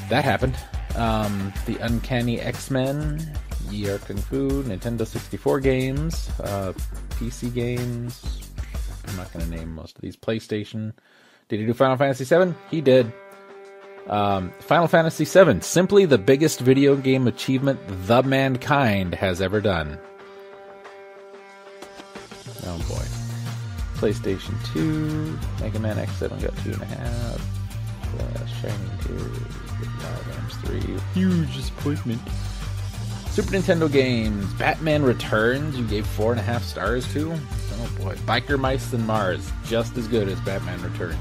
that 0.08 0.24
happened. 0.24 0.56
Um, 0.96 1.52
the 1.66 1.76
Uncanny 1.76 2.40
X 2.40 2.70
Men, 2.70 3.20
ER 3.68 3.98
Kung 3.98 4.16
Fu, 4.16 4.64
Nintendo 4.64 5.06
64 5.06 5.60
games, 5.60 6.30
uh, 6.40 6.72
PC 7.10 7.52
games. 7.52 8.47
I'm 9.08 9.16
not 9.16 9.32
going 9.32 9.44
to 9.44 9.56
name 9.56 9.74
most 9.74 9.96
of 9.96 10.02
these. 10.02 10.16
PlayStation. 10.16 10.92
Did 11.48 11.60
he 11.60 11.66
do 11.66 11.74
Final 11.74 11.96
Fantasy 11.96 12.24
VII? 12.24 12.54
He 12.70 12.80
did. 12.80 13.12
Um, 14.08 14.52
Final 14.60 14.88
Fantasy 14.88 15.24
VII, 15.24 15.60
simply 15.60 16.06
the 16.06 16.16
biggest 16.16 16.60
video 16.60 16.96
game 16.96 17.26
achievement 17.26 17.78
the 18.06 18.22
mankind 18.22 19.14
has 19.14 19.42
ever 19.42 19.60
done. 19.60 19.98
Oh 22.64 22.78
boy. 22.88 23.04
PlayStation 23.98 24.54
2, 24.72 25.38
Mega 25.60 25.78
Man 25.78 25.96
X7 25.96 26.40
got 26.40 26.52
2.5, 26.58 27.40
uh, 28.20 28.46
Shining 28.46 28.98
Tears, 29.02 29.38
Rams 30.28 30.56
3, 30.64 30.80
huge 31.14 31.56
disappointment. 31.56 32.22
Super 33.38 33.56
Nintendo 33.56 33.92
games, 33.92 34.52
Batman 34.54 35.04
Returns, 35.04 35.78
you 35.78 35.86
gave 35.86 36.04
4.5 36.04 36.60
stars 36.62 37.12
to? 37.12 37.32
Oh 37.32 37.90
boy. 38.00 38.16
Biker 38.26 38.58
Mice 38.58 38.92
and 38.92 39.06
Mars, 39.06 39.52
just 39.64 39.96
as 39.96 40.08
good 40.08 40.26
as 40.26 40.40
Batman 40.40 40.82
Returns. 40.82 41.16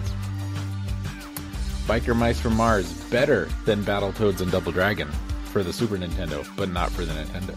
Biker 1.86 2.16
Mice 2.16 2.40
from 2.40 2.56
Mars, 2.56 2.92
better 3.12 3.48
than 3.66 3.84
Battletoads 3.84 4.42
and 4.42 4.52
Double 4.52 4.72
Dragon 4.72 5.08
for 5.52 5.62
the 5.62 5.72
Super 5.72 5.96
Nintendo, 5.96 6.44
but 6.58 6.70
not 6.70 6.90
for 6.90 7.06
the 7.06 7.14
Nintendo. 7.14 7.56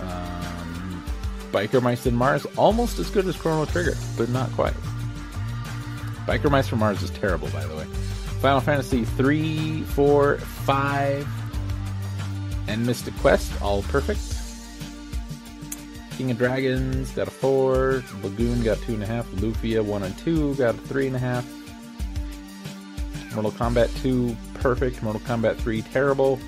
Um, 0.00 1.04
Biker 1.52 1.82
Mice 1.82 2.06
from 2.06 2.14
Mars, 2.14 2.46
almost 2.56 2.98
as 2.98 3.10
good 3.10 3.26
as 3.26 3.36
Chrono 3.36 3.66
Trigger, 3.66 3.98
but 4.16 4.30
not 4.30 4.50
quite. 4.52 4.72
Biker 6.24 6.50
Mice 6.50 6.68
from 6.68 6.78
Mars 6.78 7.02
is 7.02 7.10
terrible, 7.10 7.48
by 7.48 7.66
the 7.66 7.76
way. 7.76 7.84
Final 8.40 8.62
Fantasy 8.62 9.04
3, 9.04 9.82
4, 9.82 10.38
5, 10.38 11.37
and 12.68 12.86
Mystic 12.86 13.16
Quest, 13.16 13.60
all 13.60 13.82
perfect. 13.82 14.20
King 16.16 16.30
of 16.30 16.38
Dragons 16.38 17.10
got 17.12 17.28
a 17.28 17.30
four. 17.30 18.02
Lagoon 18.22 18.62
got 18.62 18.78
two 18.82 18.94
and 18.94 19.02
a 19.02 19.06
half. 19.06 19.26
Lufia 19.32 19.84
one 19.84 20.02
and 20.02 20.16
two 20.18 20.54
got 20.56 20.74
a 20.74 20.78
three 20.78 21.06
and 21.06 21.16
a 21.16 21.18
half. 21.18 21.46
Mortal 23.34 23.52
Kombat 23.52 24.02
2 24.02 24.36
perfect. 24.54 25.02
Mortal 25.02 25.20
Kombat 25.22 25.56
3 25.56 25.82
terrible. 25.82 26.40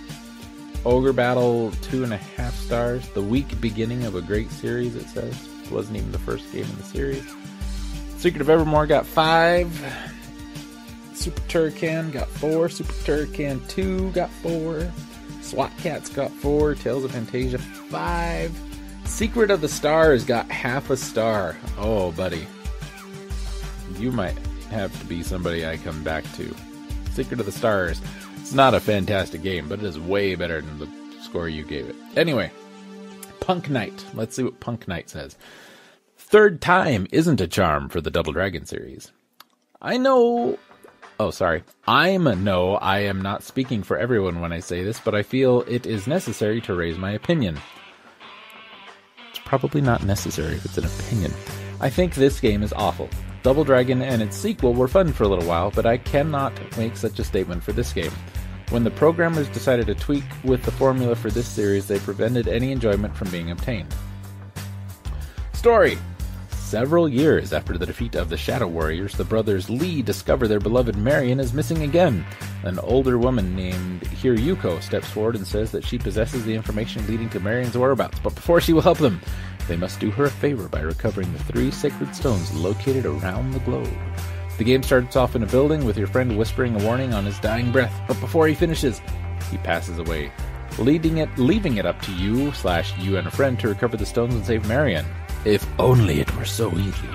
Ogre 0.85 1.13
Battle 1.13 1.71
two 1.83 2.05
and 2.05 2.13
a 2.13 2.17
half 2.17 2.55
stars. 2.57 3.09
The 3.11 3.23
weak 3.23 3.61
beginning 3.61 4.05
of 4.05 4.15
a 4.15 4.23
great 4.23 4.51
series. 4.51 4.97
It 4.97 5.09
says 5.09 5.35
it 5.63 5.71
wasn't 5.71 5.99
even 5.99 6.11
the 6.11 6.19
first 6.19 6.51
game 6.53 6.65
in 6.65 6.77
the 6.77 6.83
series. 6.83 7.25
Secret 8.17 8.41
of 8.41 8.51
Evermore 8.51 8.87
got 8.87 9.07
five. 9.07 9.69
Super 11.15 11.41
Turrican 11.43 12.13
got 12.13 12.29
four. 12.29 12.69
Super 12.69 12.93
Turrican 12.93 13.67
2 13.69 14.11
got 14.13 14.31
four. 14.31 14.91
SWAT 15.41 15.73
Kats 15.79 16.09
got 16.09 16.31
four. 16.31 16.75
Tales 16.75 17.05
of 17.05 17.13
Fantasia 17.13 17.59
five. 17.59 18.57
Secret 19.05 19.51
of 19.51 19.61
the 19.61 19.69
Stars 19.69 20.25
got 20.25 20.51
half 20.51 20.91
a 20.91 20.97
star. 20.97 21.57
Oh, 21.79 22.13
buddy. 22.13 22.47
You 23.99 24.13
might 24.13 24.39
have 24.71 24.97
to 25.01 25.07
be 25.07 25.23
somebody 25.23 25.67
I 25.67 25.77
come 25.79 26.05
back 26.05 26.25
to. 26.37 26.55
Secret 27.13 27.41
of 27.41 27.47
the 27.47 27.53
Stars. 27.53 28.01
It's 28.41 28.53
not 28.53 28.75
a 28.75 28.81
fantastic 28.81 29.43
game, 29.43 29.69
but 29.69 29.81
it 29.81 29.85
is 29.85 29.99
way 29.99 30.35
better 30.35 30.61
than 30.61 30.79
the 30.79 30.89
score 31.23 31.49
you 31.49 31.65
gave 31.65 31.89
it. 31.89 31.97
Anyway, 32.17 32.51
Punk 33.41 33.69
Knight. 33.69 34.05
Let's 34.15 34.37
see 34.37 34.43
what 34.43 34.61
Punk 34.61 34.87
Knight 34.87 35.11
says. 35.11 35.37
Third 36.17 36.61
time 36.61 37.07
isn't 37.11 37.41
a 37.41 37.49
charm 37.49 37.89
for 37.89 38.01
the 38.01 38.11
Double 38.11 38.33
Dragon 38.33 38.65
series. 38.65 39.11
I 39.83 39.97
know 39.97 40.59
Oh, 41.21 41.31
sorry. 41.31 41.65
I'm 41.87 42.25
no, 42.45 42.77
I 42.77 43.01
am 43.01 43.21
not 43.21 43.43
speaking 43.43 43.83
for 43.83 43.99
everyone 43.99 44.41
when 44.41 44.55
I 44.55 44.61
say 44.61 44.83
this, 44.83 44.99
but 44.99 45.15
I 45.15 45.23
feel 45.23 45.61
it 45.69 45.85
is 45.85 46.07
necessary 46.07 46.63
to 46.63 46.75
raise 46.75 46.97
my 46.97 47.11
opinion. 47.11 47.61
It's 49.29 49.39
probably 49.41 49.83
not 49.83 50.03
necessary 50.03 50.55
if 50.55 50.65
it's 50.65 50.79
an 50.79 50.87
opinion. 50.87 51.35
I 51.79 51.91
think 51.91 52.15
this 52.15 52.41
game 52.41 52.63
is 52.63 52.73
awful. 52.73 53.11
Double 53.43 53.65
Dragon 53.65 54.01
and 54.01 54.23
its 54.23 54.35
sequel 54.35 54.73
were 54.73 54.89
fun 54.89 55.13
for 55.13 55.25
a 55.25 55.29
little 55.29 55.47
while, 55.47 55.71
but 55.71 55.85
I 55.85 55.99
cannot 55.99 56.55
make 56.79 56.97
such 56.97 57.19
a 57.19 57.25
statement 57.25 57.63
for 57.63 57.73
this 57.73 57.93
game. 57.93 58.13
When 58.71 58.83
the 58.83 58.91
programmers 58.91 59.49
decided 59.49 59.89
to 59.89 59.95
tweak 59.95 60.25
with 60.43 60.63
the 60.63 60.73
formula 60.73 61.15
for 61.15 61.31
this 61.31 61.47
series, 61.47 61.87
they 61.87 61.99
prevented 61.99 62.49
any 62.49 62.73
enjoyment 62.73 63.15
from 63.15 63.29
being 63.29 63.51
obtained. 63.51 63.95
Story 65.53 65.99
Several 66.71 67.09
years 67.09 67.53
after 67.53 67.77
the 67.77 67.85
defeat 67.85 68.15
of 68.15 68.29
the 68.29 68.37
Shadow 68.37 68.69
Warriors, 68.69 69.15
the 69.15 69.25
brothers 69.25 69.69
Lee 69.69 70.03
discover 70.03 70.47
their 70.47 70.61
beloved 70.61 70.95
Marion 70.95 71.41
is 71.41 71.53
missing 71.53 71.83
again. 71.83 72.25
An 72.63 72.79
older 72.79 73.19
woman 73.19 73.57
named 73.57 74.03
Hiryuko 74.03 74.81
steps 74.81 75.09
forward 75.09 75.35
and 75.35 75.45
says 75.45 75.73
that 75.73 75.85
she 75.85 75.99
possesses 75.99 76.45
the 76.45 76.55
information 76.55 77.05
leading 77.09 77.29
to 77.31 77.41
Marion's 77.41 77.77
whereabouts, 77.77 78.21
but 78.21 78.37
before 78.37 78.61
she 78.61 78.73
will 78.73 78.83
help 78.83 78.99
them, 78.99 79.21
they 79.67 79.77
must 79.77 79.99
do 79.99 80.13
her 80.13 80.27
a 80.27 80.31
favor 80.31 80.69
by 80.69 80.81
recovering 80.81 81.33
the 81.33 81.43
three 81.43 81.73
sacred 81.73 82.15
stones 82.15 82.55
located 82.55 83.05
around 83.05 83.51
the 83.51 83.59
globe. 83.59 83.91
The 84.57 84.63
game 84.63 84.85
starts 84.85 85.17
off 85.17 85.35
in 85.35 85.43
a 85.43 85.47
building 85.47 85.85
with 85.85 85.99
your 85.99 86.07
friend 86.07 86.39
whispering 86.39 86.81
a 86.81 86.85
warning 86.85 87.13
on 87.13 87.25
his 87.25 87.41
dying 87.41 87.73
breath, 87.73 88.01
but 88.07 88.21
before 88.21 88.47
he 88.47 88.55
finishes, 88.55 89.01
he 89.51 89.57
passes 89.57 89.99
away, 89.99 90.31
leading 90.79 91.19
it, 91.19 91.37
leaving 91.37 91.79
it 91.79 91.87
up 91.87 92.01
to 92.03 92.13
you 92.13 92.53
slash 92.53 92.97
you 92.99 93.17
and 93.17 93.27
a 93.27 93.33
friend 93.33 93.59
to 93.59 93.67
recover 93.67 93.97
the 93.97 94.07
stones 94.07 94.37
and 94.37 94.47
save 94.47 94.69
Marion. 94.69 95.05
If 95.45 95.67
only 95.79 96.21
it 96.21 96.35
were 96.37 96.45
so 96.45 96.71
easy. 96.73 97.09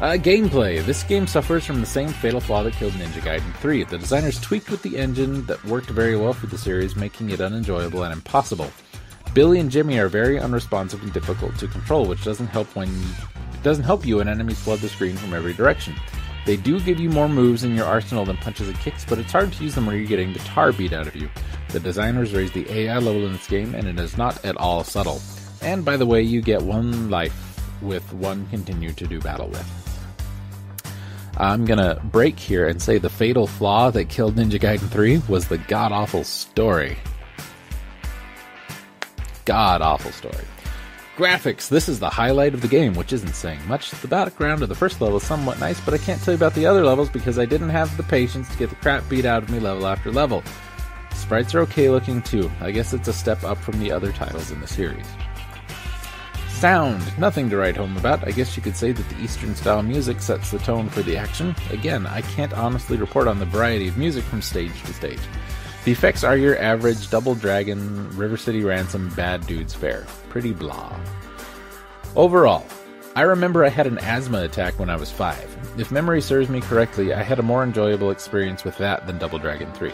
Uh, 0.00 0.16
gameplay. 0.16 0.82
This 0.82 1.02
game 1.02 1.26
suffers 1.26 1.66
from 1.66 1.80
the 1.80 1.86
same 1.86 2.08
fatal 2.08 2.40
flaw 2.40 2.62
that 2.62 2.72
killed 2.72 2.94
Ninja 2.94 3.20
Gaiden 3.20 3.54
3. 3.56 3.84
The 3.84 3.98
designers 3.98 4.40
tweaked 4.40 4.70
with 4.70 4.80
the 4.80 4.96
engine 4.96 5.44
that 5.44 5.62
worked 5.66 5.90
very 5.90 6.16
well 6.16 6.32
for 6.32 6.46
the 6.46 6.56
series, 6.56 6.96
making 6.96 7.28
it 7.30 7.40
unenjoyable 7.40 8.04
and 8.04 8.12
impossible. 8.12 8.70
Billy 9.34 9.60
and 9.60 9.70
Jimmy 9.70 9.98
are 9.98 10.08
very 10.08 10.40
unresponsive 10.40 11.02
and 11.02 11.12
difficult 11.12 11.58
to 11.58 11.68
control, 11.68 12.06
which 12.06 12.24
doesn't 12.24 12.46
help 12.46 12.74
when 12.74 12.88
it 12.88 13.62
doesn't 13.62 13.84
help 13.84 14.06
you 14.06 14.16
when 14.16 14.28
enemies 14.28 14.58
flood 14.58 14.78
the 14.78 14.88
screen 14.88 15.16
from 15.16 15.34
every 15.34 15.52
direction. 15.52 15.94
They 16.46 16.56
do 16.56 16.80
give 16.80 16.98
you 16.98 17.10
more 17.10 17.28
moves 17.28 17.62
in 17.62 17.76
your 17.76 17.84
arsenal 17.84 18.24
than 18.24 18.38
punches 18.38 18.68
and 18.68 18.78
kicks, 18.78 19.04
but 19.04 19.18
it's 19.18 19.32
hard 19.32 19.52
to 19.52 19.62
use 19.62 19.74
them 19.74 19.84
where 19.84 19.96
you're 19.96 20.06
getting 20.06 20.32
the 20.32 20.38
tar 20.40 20.72
beat 20.72 20.94
out 20.94 21.06
of 21.06 21.14
you. 21.14 21.28
The 21.68 21.80
designers 21.80 22.32
raised 22.32 22.54
the 22.54 22.68
AI 22.72 22.98
level 22.98 23.26
in 23.26 23.32
this 23.32 23.46
game, 23.46 23.74
and 23.74 23.86
it 23.86 24.00
is 24.00 24.16
not 24.16 24.42
at 24.46 24.56
all 24.56 24.82
subtle. 24.82 25.20
And 25.62 25.84
by 25.84 25.96
the 25.96 26.06
way, 26.06 26.22
you 26.22 26.40
get 26.40 26.62
one 26.62 27.10
life 27.10 27.60
with 27.82 28.12
one 28.12 28.46
continue 28.48 28.92
to 28.92 29.06
do 29.06 29.20
battle 29.20 29.48
with. 29.48 29.80
I'm 31.36 31.64
gonna 31.64 32.00
break 32.04 32.38
here 32.38 32.68
and 32.68 32.82
say 32.82 32.98
the 32.98 33.08
fatal 33.08 33.46
flaw 33.46 33.90
that 33.90 34.08
killed 34.08 34.36
Ninja 34.36 34.60
Gaiden 34.60 34.88
3 34.90 35.22
was 35.28 35.48
the 35.48 35.58
god 35.58 35.92
awful 35.92 36.24
story. 36.24 36.98
God 39.46 39.80
awful 39.80 40.12
story. 40.12 40.44
Graphics. 41.16 41.68
This 41.68 41.88
is 41.88 41.98
the 41.98 42.08
highlight 42.08 42.54
of 42.54 42.60
the 42.62 42.68
game, 42.68 42.94
which 42.94 43.12
isn't 43.12 43.34
saying 43.34 43.66
much. 43.66 43.90
The 43.90 44.08
background 44.08 44.62
of 44.62 44.68
the 44.68 44.74
first 44.74 45.00
level 45.00 45.18
is 45.18 45.22
somewhat 45.22 45.60
nice, 45.60 45.80
but 45.80 45.92
I 45.92 45.98
can't 45.98 46.22
tell 46.22 46.32
you 46.32 46.38
about 46.38 46.54
the 46.54 46.66
other 46.66 46.84
levels 46.84 47.10
because 47.10 47.38
I 47.38 47.46
didn't 47.46 47.70
have 47.70 47.94
the 47.96 48.02
patience 48.02 48.48
to 48.50 48.56
get 48.56 48.70
the 48.70 48.76
crap 48.76 49.08
beat 49.08 49.24
out 49.24 49.42
of 49.42 49.50
me 49.50 49.60
level 49.60 49.86
after 49.86 50.12
level. 50.12 50.42
Sprites 51.14 51.54
are 51.54 51.60
okay 51.60 51.90
looking 51.90 52.22
too. 52.22 52.50
I 52.60 52.70
guess 52.70 52.92
it's 52.92 53.08
a 53.08 53.12
step 53.12 53.44
up 53.44 53.58
from 53.58 53.80
the 53.80 53.92
other 53.92 54.12
titles 54.12 54.50
in 54.50 54.60
the 54.60 54.66
series. 54.66 55.06
Sound. 56.60 57.18
Nothing 57.18 57.48
to 57.48 57.56
write 57.56 57.78
home 57.78 57.96
about. 57.96 58.28
I 58.28 58.32
guess 58.32 58.54
you 58.54 58.62
could 58.62 58.76
say 58.76 58.92
that 58.92 59.08
the 59.08 59.22
Eastern 59.22 59.54
style 59.54 59.82
music 59.82 60.20
sets 60.20 60.50
the 60.50 60.58
tone 60.58 60.90
for 60.90 61.00
the 61.00 61.16
action. 61.16 61.56
Again, 61.70 62.06
I 62.06 62.20
can't 62.20 62.52
honestly 62.52 62.98
report 62.98 63.28
on 63.28 63.38
the 63.38 63.46
variety 63.46 63.88
of 63.88 63.96
music 63.96 64.24
from 64.24 64.42
stage 64.42 64.78
to 64.82 64.92
stage. 64.92 65.22
The 65.86 65.92
effects 65.92 66.22
are 66.22 66.36
your 66.36 66.58
average 66.58 67.08
Double 67.08 67.34
Dragon, 67.34 68.14
River 68.14 68.36
City 68.36 68.62
Ransom, 68.62 69.08
Bad 69.16 69.46
Dudes 69.46 69.72
fare. 69.72 70.06
Pretty 70.28 70.52
blah. 70.52 71.00
Overall, 72.14 72.66
I 73.16 73.22
remember 73.22 73.64
I 73.64 73.70
had 73.70 73.86
an 73.86 73.96
asthma 73.96 74.42
attack 74.42 74.78
when 74.78 74.90
I 74.90 74.96
was 74.96 75.10
5. 75.10 75.76
If 75.78 75.90
memory 75.90 76.20
serves 76.20 76.50
me 76.50 76.60
correctly, 76.60 77.14
I 77.14 77.22
had 77.22 77.38
a 77.38 77.42
more 77.42 77.62
enjoyable 77.62 78.10
experience 78.10 78.64
with 78.64 78.76
that 78.76 79.06
than 79.06 79.16
Double 79.16 79.38
Dragon 79.38 79.72
3. 79.72 79.90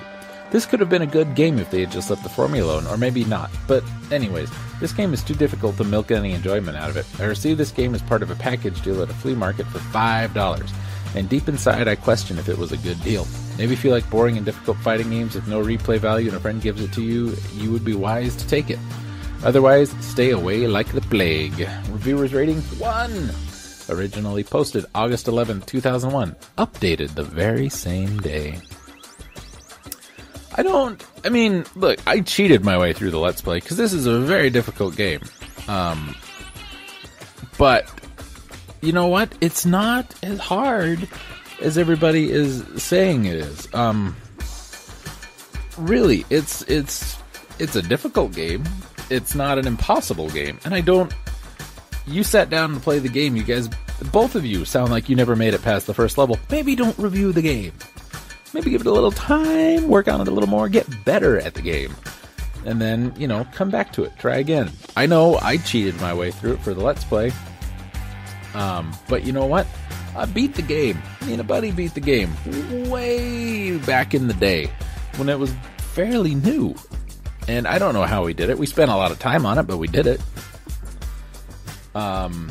This 0.57 0.65
could 0.65 0.81
have 0.81 0.89
been 0.89 1.03
a 1.03 1.07
good 1.07 1.35
game 1.35 1.59
if 1.59 1.71
they 1.71 1.81
had 1.81 1.91
just 1.91 2.09
left 2.09 2.23
the 2.23 2.31
formula 2.31 2.73
alone, 2.73 2.87
or 2.87 2.97
maybe 2.97 3.27
not. 3.27 3.51
But, 3.67 3.85
anyways, 4.11 4.51
this 4.81 4.91
game 4.91 5.13
is 5.13 5.23
too 5.23 5.35
difficult 5.35 5.77
to 5.77 5.85
milk 5.85 6.11
any 6.11 6.33
enjoyment 6.33 6.79
out 6.79 6.89
of 6.89 6.97
it. 6.97 7.05
I 7.21 7.25
received 7.25 7.61
this 7.61 7.71
game 7.71 7.95
as 7.95 8.01
part 8.01 8.23
of 8.23 8.31
a 8.31 8.37
package 8.37 8.81
deal 8.81 9.03
at 9.03 9.11
a 9.11 9.13
flea 9.13 9.35
market 9.35 9.67
for 9.67 9.81
$5, 9.81 10.73
and 11.15 11.29
deep 11.29 11.47
inside 11.47 11.89
I 11.89 11.95
question 11.95 12.39
if 12.39 12.49
it 12.49 12.57
was 12.57 12.73
a 12.73 12.79
good 12.79 12.99
deal. 13.03 13.29
Maybe 13.59 13.75
if 13.75 13.85
you 13.85 13.91
like 13.91 14.09
boring 14.09 14.39
and 14.39 14.47
difficult 14.47 14.79
fighting 14.79 15.11
games 15.11 15.35
with 15.35 15.47
no 15.47 15.63
replay 15.63 15.99
value 15.99 16.29
and 16.29 16.39
a 16.39 16.41
friend 16.41 16.63
gives 16.63 16.81
it 16.81 16.91
to 16.95 17.03
you, 17.03 17.37
you 17.57 17.71
would 17.71 17.85
be 17.85 17.95
wise 17.95 18.35
to 18.37 18.49
take 18.49 18.71
it. 18.71 18.79
Otherwise, 19.45 19.91
stay 20.01 20.31
away 20.31 20.67
like 20.67 20.91
the 20.91 21.03
plague. 21.03 21.69
Reviewers 21.91 22.33
rating 22.33 22.63
1! 22.63 23.31
Originally 23.91 24.43
posted 24.43 24.87
August 24.95 25.29
11, 25.29 25.61
2001. 25.67 26.35
Updated 26.57 27.11
the 27.11 27.25
very 27.25 27.69
same 27.69 28.17
day. 28.21 28.59
I 30.57 30.63
don't. 30.63 31.05
I 31.25 31.29
mean, 31.29 31.67
look, 31.75 31.99
I 32.07 32.21
cheated 32.21 32.65
my 32.65 32.79
way 32.79 32.93
through 32.93 33.11
the 33.11 33.19
Let's 33.19 33.43
Play 33.43 33.59
because 33.61 33.77
this 33.77 33.93
is 33.93 34.07
a 34.07 34.19
very 34.21 34.49
difficult 34.49 34.97
game. 34.97 35.21
Um, 35.69 36.15
but 37.59 37.93
you 38.81 38.93
know 38.93 39.07
what? 39.07 39.33
It's 39.41 39.67
not 39.67 40.15
as 40.23 40.39
hard 40.39 41.09
as 41.61 41.77
everybody 41.77 42.31
is 42.31 42.65
saying 42.83 43.27
it 43.27 43.35
is. 43.35 43.69
Um, 43.75 44.17
really, 45.77 46.25
it's 46.31 46.63
it's 46.63 47.19
it's 47.59 47.77
a 47.77 47.83
difficult 47.83 48.33
game. 48.33 48.65
It's 49.11 49.35
not 49.35 49.59
an 49.59 49.67
impossible 49.67 50.31
game, 50.31 50.59
and 50.65 50.75
I 50.75 50.81
don't. 50.81 51.13
You 52.07 52.23
sat 52.23 52.49
down 52.49 52.73
to 52.75 52.81
play 52.81 52.99
the 52.99 53.09
game. 53.09 53.37
You 53.37 53.43
guys, 53.43 53.69
both 54.13 54.37
of 54.37 54.47
you, 54.47 54.65
sound 54.65 54.91
like 54.91 55.09
you 55.09 55.17
never 55.17 55.37
made 55.37 55.55
it 55.55 55.63
past 55.63 55.87
the 55.87 55.95
first 55.95 56.17
level. 56.17 56.39
Maybe 56.51 56.77
don't 56.77 56.97
review 56.99 57.33
the 57.33 57.43
game 57.43 57.73
maybe 58.53 58.71
give 58.71 58.81
it 58.81 58.87
a 58.87 58.93
little 58.93 59.13
time, 59.13 59.89
work 59.89 60.09
on 60.09 60.21
it 60.21 60.29
a 60.29 60.31
little 60.31 60.49
more, 60.49 60.69
get 60.69 60.87
better 61.05 61.39
at 61.39 61.55
the 61.55 61.63
game. 61.63 61.95
And 62.65 62.81
then, 62.81 63.15
you 63.17 63.29
know, 63.29 63.47
come 63.53 63.71
back 63.71 63.93
to 63.93 64.05
it, 64.05 64.13
try 64.19 64.37
again. 64.37 64.71
I 64.97 65.07
know 65.07 65.39
I 65.41 65.59
cheated 65.59 66.01
my 66.01 66.13
way 66.13 66.31
through 66.31 66.55
it 66.55 66.61
for 66.61 66.75
the 66.75 66.83
Let's 66.83 67.05
Play. 67.05 67.33
Um, 68.55 68.93
but 69.09 69.25
you 69.25 69.33
know 69.33 69.47
what? 69.47 69.67
I 70.17 70.25
beat 70.25 70.55
the 70.55 70.63
game. 70.63 71.01
Me 71.27 71.33
and 71.33 71.41
a 71.41 71.45
buddy 71.45 71.71
beat 71.71 71.95
the 71.95 72.01
game 72.01 72.33
way 72.91 73.77
back 73.79 74.15
in 74.15 74.29
the 74.29 74.35
day 74.35 74.71
when 75.17 75.29
it 75.29 75.39
was 75.39 75.53
fairly 75.79 76.35
new. 76.35 76.75
And 77.49 77.69
I 77.69 77.79
don't 77.79 77.95
know 77.95 78.05
how 78.05 78.25
we 78.25 78.35
did 78.35 78.51
it. 78.51 78.59
We 78.59 78.67
spent 78.67 78.91
a 78.91 78.97
lot 78.97 79.11
of 79.11 79.19
time 79.19 79.47
on 79.47 79.59
it, 79.59 79.65
but 79.65 79.77
we 79.77 79.87
did 79.87 80.07
it. 80.07 80.21
Um, 81.95 82.51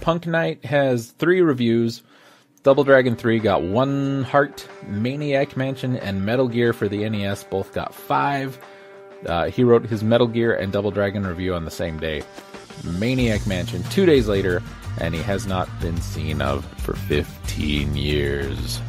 Punk 0.00 0.26
Knight 0.26 0.64
has 0.64 1.12
three 1.12 1.40
reviews. 1.40 2.02
Double 2.64 2.82
Dragon 2.82 3.14
3 3.14 3.40
got 3.40 3.62
one 3.62 4.22
heart, 4.22 4.66
Maniac 4.86 5.54
Mansion 5.54 5.98
and 5.98 6.24
Metal 6.24 6.48
Gear 6.48 6.72
for 6.72 6.88
the 6.88 7.06
NES 7.06 7.44
both 7.44 7.74
got 7.74 7.94
five. 7.94 8.58
Uh, 9.26 9.50
he 9.50 9.62
wrote 9.62 9.84
his 9.84 10.02
Metal 10.02 10.26
Gear 10.26 10.54
and 10.54 10.72
Double 10.72 10.90
Dragon 10.90 11.26
review 11.26 11.54
on 11.54 11.66
the 11.66 11.70
same 11.70 11.98
day. 11.98 12.22
Maniac 12.82 13.46
Mansion 13.46 13.82
two 13.90 14.06
days 14.06 14.28
later, 14.28 14.62
and 14.98 15.14
he 15.14 15.20
has 15.20 15.46
not 15.46 15.68
been 15.78 16.00
seen 16.00 16.40
of 16.40 16.64
for 16.80 16.94
15 16.94 17.96
years. 17.96 18.80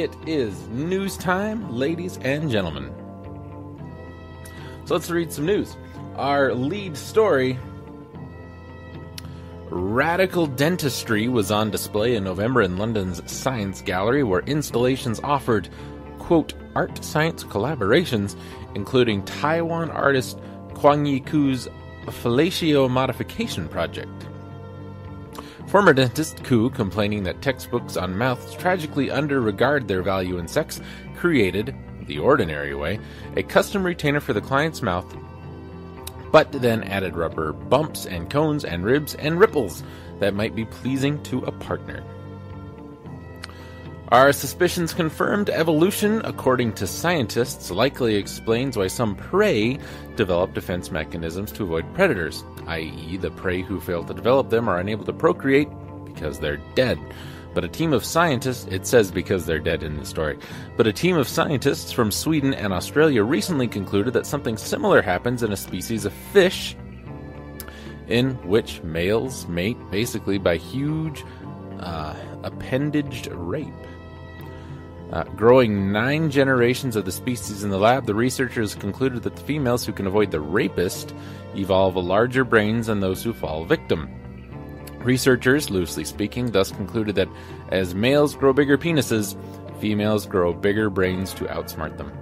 It 0.00 0.16
is 0.26 0.66
news 0.68 1.18
time, 1.18 1.70
ladies 1.70 2.16
and 2.22 2.50
gentlemen. 2.50 2.90
So 4.86 4.94
let's 4.94 5.10
read 5.10 5.30
some 5.30 5.44
news. 5.44 5.76
Our 6.16 6.54
lead 6.54 6.96
story 6.96 7.58
Radical 9.68 10.46
Dentistry 10.46 11.28
was 11.28 11.50
on 11.50 11.70
display 11.70 12.16
in 12.16 12.24
November 12.24 12.62
in 12.62 12.78
London's 12.78 13.30
Science 13.30 13.82
Gallery, 13.82 14.22
where 14.22 14.40
installations 14.46 15.20
offered, 15.22 15.68
quote, 16.18 16.54
art 16.74 17.04
science 17.04 17.44
collaborations, 17.44 18.36
including 18.74 19.22
Taiwan 19.26 19.90
artist 19.90 20.38
Kuang-Yi 20.76 21.20
Ku's 21.20 21.68
fellatio 22.06 22.88
modification 22.88 23.68
project. 23.68 24.29
Former 25.70 25.92
dentist 25.92 26.42
Ku, 26.44 26.68
complaining 26.70 27.22
that 27.22 27.42
textbooks 27.42 27.96
on 27.96 28.18
mouths 28.18 28.54
tragically 28.54 29.06
underregard 29.06 29.86
their 29.86 30.02
value 30.02 30.38
in 30.38 30.48
sex, 30.48 30.80
created, 31.16 31.74
the 32.06 32.18
ordinary 32.18 32.74
way, 32.74 32.98
a 33.36 33.42
custom 33.42 33.84
retainer 33.84 34.20
for 34.20 34.32
the 34.32 34.40
client's 34.40 34.82
mouth 34.82 35.06
but 36.32 36.50
then 36.52 36.84
added 36.84 37.16
rubber 37.16 37.52
bumps 37.52 38.06
and 38.06 38.30
cones 38.30 38.64
and 38.64 38.84
ribs 38.84 39.14
and 39.16 39.38
ripples 39.38 39.82
that 40.18 40.34
might 40.34 40.54
be 40.54 40.64
pleasing 40.64 41.22
to 41.24 41.38
a 41.40 41.52
partner. 41.52 42.04
Our 44.10 44.32
suspicions 44.32 44.92
confirmed 44.92 45.50
evolution, 45.50 46.20
according 46.24 46.72
to 46.72 46.88
scientists, 46.88 47.70
likely 47.70 48.16
explains 48.16 48.76
why 48.76 48.88
some 48.88 49.14
prey 49.14 49.78
develop 50.16 50.52
defense 50.52 50.90
mechanisms 50.90 51.52
to 51.52 51.62
avoid 51.62 51.94
predators, 51.94 52.42
i.e., 52.66 53.18
the 53.18 53.30
prey 53.30 53.62
who 53.62 53.78
fail 53.78 54.02
to 54.02 54.12
develop 54.12 54.50
them 54.50 54.68
are 54.68 54.80
unable 54.80 55.04
to 55.04 55.12
procreate 55.12 55.68
because 56.04 56.40
they're 56.40 56.56
dead. 56.74 56.98
But 57.54 57.64
a 57.64 57.68
team 57.68 57.92
of 57.92 58.04
scientists, 58.04 58.66
it 58.68 58.84
says 58.84 59.12
because 59.12 59.46
they're 59.46 59.60
dead 59.60 59.84
in 59.84 59.96
the 59.96 60.04
story, 60.04 60.40
but 60.76 60.88
a 60.88 60.92
team 60.92 61.16
of 61.16 61.28
scientists 61.28 61.92
from 61.92 62.10
Sweden 62.10 62.52
and 62.52 62.72
Australia 62.72 63.22
recently 63.22 63.68
concluded 63.68 64.12
that 64.14 64.26
something 64.26 64.56
similar 64.56 65.02
happens 65.02 65.44
in 65.44 65.52
a 65.52 65.56
species 65.56 66.04
of 66.04 66.12
fish 66.32 66.76
in 68.08 68.30
which 68.42 68.82
males 68.82 69.46
mate 69.46 69.78
basically 69.92 70.36
by 70.36 70.56
huge 70.56 71.24
uh, 71.78 72.16
appendaged 72.42 73.28
rape. 73.28 73.68
Uh, 75.12 75.24
growing 75.34 75.90
nine 75.90 76.30
generations 76.30 76.94
of 76.94 77.04
the 77.04 77.10
species 77.10 77.64
in 77.64 77.70
the 77.70 77.78
lab, 77.78 78.06
the 78.06 78.14
researchers 78.14 78.76
concluded 78.76 79.22
that 79.24 79.34
the 79.34 79.42
females 79.42 79.84
who 79.84 79.92
can 79.92 80.06
avoid 80.06 80.30
the 80.30 80.40
rapist 80.40 81.14
evolve 81.56 81.96
larger 81.96 82.44
brains 82.44 82.86
than 82.86 83.00
those 83.00 83.22
who 83.22 83.32
fall 83.32 83.64
victim. 83.64 84.08
Researchers, 85.00 85.70
loosely 85.70 86.04
speaking, 86.04 86.52
thus 86.52 86.70
concluded 86.70 87.16
that 87.16 87.28
as 87.70 87.94
males 87.94 88.36
grow 88.36 88.52
bigger 88.52 88.78
penises, 88.78 89.36
females 89.80 90.26
grow 90.26 90.52
bigger 90.52 90.90
brains 90.90 91.34
to 91.34 91.44
outsmart 91.46 91.96
them. 91.96 92.12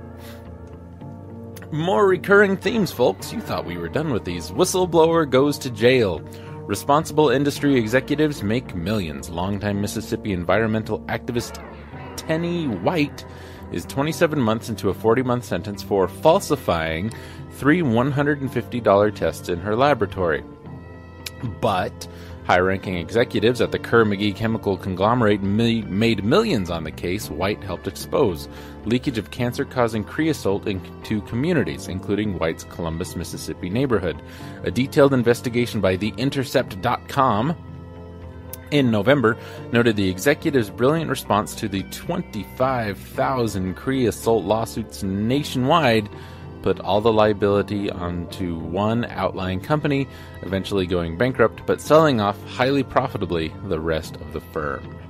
More 1.70 2.06
recurring 2.06 2.56
themes, 2.56 2.90
folks. 2.90 3.32
You 3.32 3.40
thought 3.42 3.66
we 3.66 3.76
were 3.76 3.90
done 3.90 4.10
with 4.10 4.24
these. 4.24 4.50
Whistleblower 4.50 5.28
goes 5.28 5.58
to 5.58 5.70
jail. 5.70 6.20
Responsible 6.66 7.28
industry 7.28 7.76
executives 7.76 8.42
make 8.42 8.74
millions. 8.74 9.28
Longtime 9.28 9.80
Mississippi 9.80 10.32
environmental 10.32 11.00
activist 11.00 11.62
Tennie 12.28 12.68
White 12.68 13.24
is 13.72 13.86
27 13.86 14.38
months 14.38 14.68
into 14.68 14.90
a 14.90 14.94
40 14.94 15.22
month 15.22 15.44
sentence 15.46 15.82
for 15.82 16.06
falsifying 16.06 17.10
three 17.52 17.80
$150 17.80 19.14
tests 19.14 19.48
in 19.48 19.58
her 19.60 19.74
laboratory. 19.74 20.44
But 21.62 22.06
High 22.48 22.60
ranking 22.60 22.96
executives 22.96 23.60
at 23.60 23.72
the 23.72 23.78
Kerr 23.78 24.06
McGee 24.06 24.34
chemical 24.34 24.78
conglomerate 24.78 25.42
made 25.42 26.24
millions 26.24 26.70
on 26.70 26.82
the 26.82 26.90
case 26.90 27.28
White 27.28 27.62
helped 27.62 27.86
expose 27.86 28.48
leakage 28.86 29.18
of 29.18 29.30
cancer 29.30 29.66
causing 29.66 30.02
creosote 30.02 30.66
into 30.66 31.20
communities, 31.22 31.88
including 31.88 32.38
White's 32.38 32.64
Columbus, 32.64 33.16
Mississippi 33.16 33.68
neighborhood. 33.68 34.22
A 34.64 34.70
detailed 34.70 35.12
investigation 35.12 35.82
by 35.82 35.98
TheIntercept.com 35.98 37.54
in 38.70 38.90
November 38.90 39.36
noted 39.72 39.96
the 39.96 40.08
executive's 40.08 40.70
brilliant 40.70 41.10
response 41.10 41.54
to 41.56 41.68
the 41.68 41.82
25,000 41.84 43.74
creosote 43.74 44.44
lawsuits 44.44 45.02
nationwide 45.02 46.08
put 46.62 46.80
all 46.80 47.00
the 47.00 47.12
liability 47.12 47.90
onto 47.90 48.58
one 48.58 49.04
outlying 49.06 49.60
company, 49.60 50.08
eventually 50.42 50.86
going 50.86 51.16
bankrupt, 51.16 51.62
but 51.66 51.80
selling 51.80 52.20
off 52.20 52.42
highly 52.44 52.82
profitably 52.82 53.52
the 53.68 53.80
rest 53.80 54.16
of 54.16 54.32
the 54.32 54.40
firm. 54.40 55.07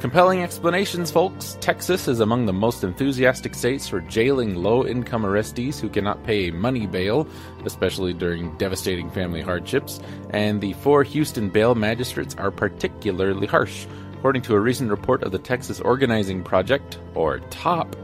Compelling 0.00 0.42
explanations, 0.42 1.10
folks. 1.10 1.58
Texas 1.60 2.08
is 2.08 2.20
among 2.20 2.46
the 2.46 2.54
most 2.54 2.84
enthusiastic 2.84 3.54
states 3.54 3.86
for 3.86 4.00
jailing 4.00 4.54
low 4.54 4.86
income 4.86 5.24
arrestees 5.24 5.78
who 5.78 5.90
cannot 5.90 6.24
pay 6.24 6.50
money 6.50 6.86
bail, 6.86 7.28
especially 7.66 8.14
during 8.14 8.56
devastating 8.56 9.10
family 9.10 9.42
hardships, 9.42 10.00
and 10.30 10.58
the 10.58 10.72
four 10.72 11.02
Houston 11.02 11.50
bail 11.50 11.74
magistrates 11.74 12.34
are 12.36 12.50
particularly 12.50 13.46
harsh. 13.46 13.86
According 14.14 14.40
to 14.42 14.54
a 14.54 14.60
recent 14.60 14.90
report 14.90 15.22
of 15.22 15.32
the 15.32 15.38
Texas 15.38 15.80
Organizing 15.80 16.42
Project, 16.42 16.98
or 17.14 17.40
TOP, 17.50 17.94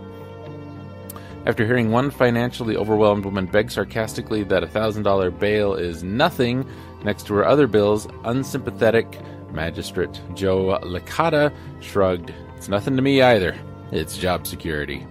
after 1.46 1.64
hearing 1.64 1.92
one 1.92 2.10
financially 2.10 2.76
overwhelmed 2.76 3.24
woman 3.24 3.46
beg 3.46 3.70
sarcastically 3.70 4.42
that 4.42 4.62
a 4.62 4.66
$1,000 4.66 5.38
bail 5.38 5.74
is 5.74 6.02
nothing 6.02 6.68
next 7.04 7.26
to 7.28 7.34
her 7.34 7.46
other 7.46 7.66
bills, 7.66 8.06
unsympathetic 8.24 9.18
Magistrate 9.52 10.20
Joe 10.34 10.78
Licata 10.82 11.52
shrugged, 11.80 12.32
It's 12.56 12.68
nothing 12.68 12.96
to 12.96 13.02
me 13.02 13.22
either. 13.22 13.56
It's 13.92 14.18
job 14.18 14.46
security. 14.46 15.06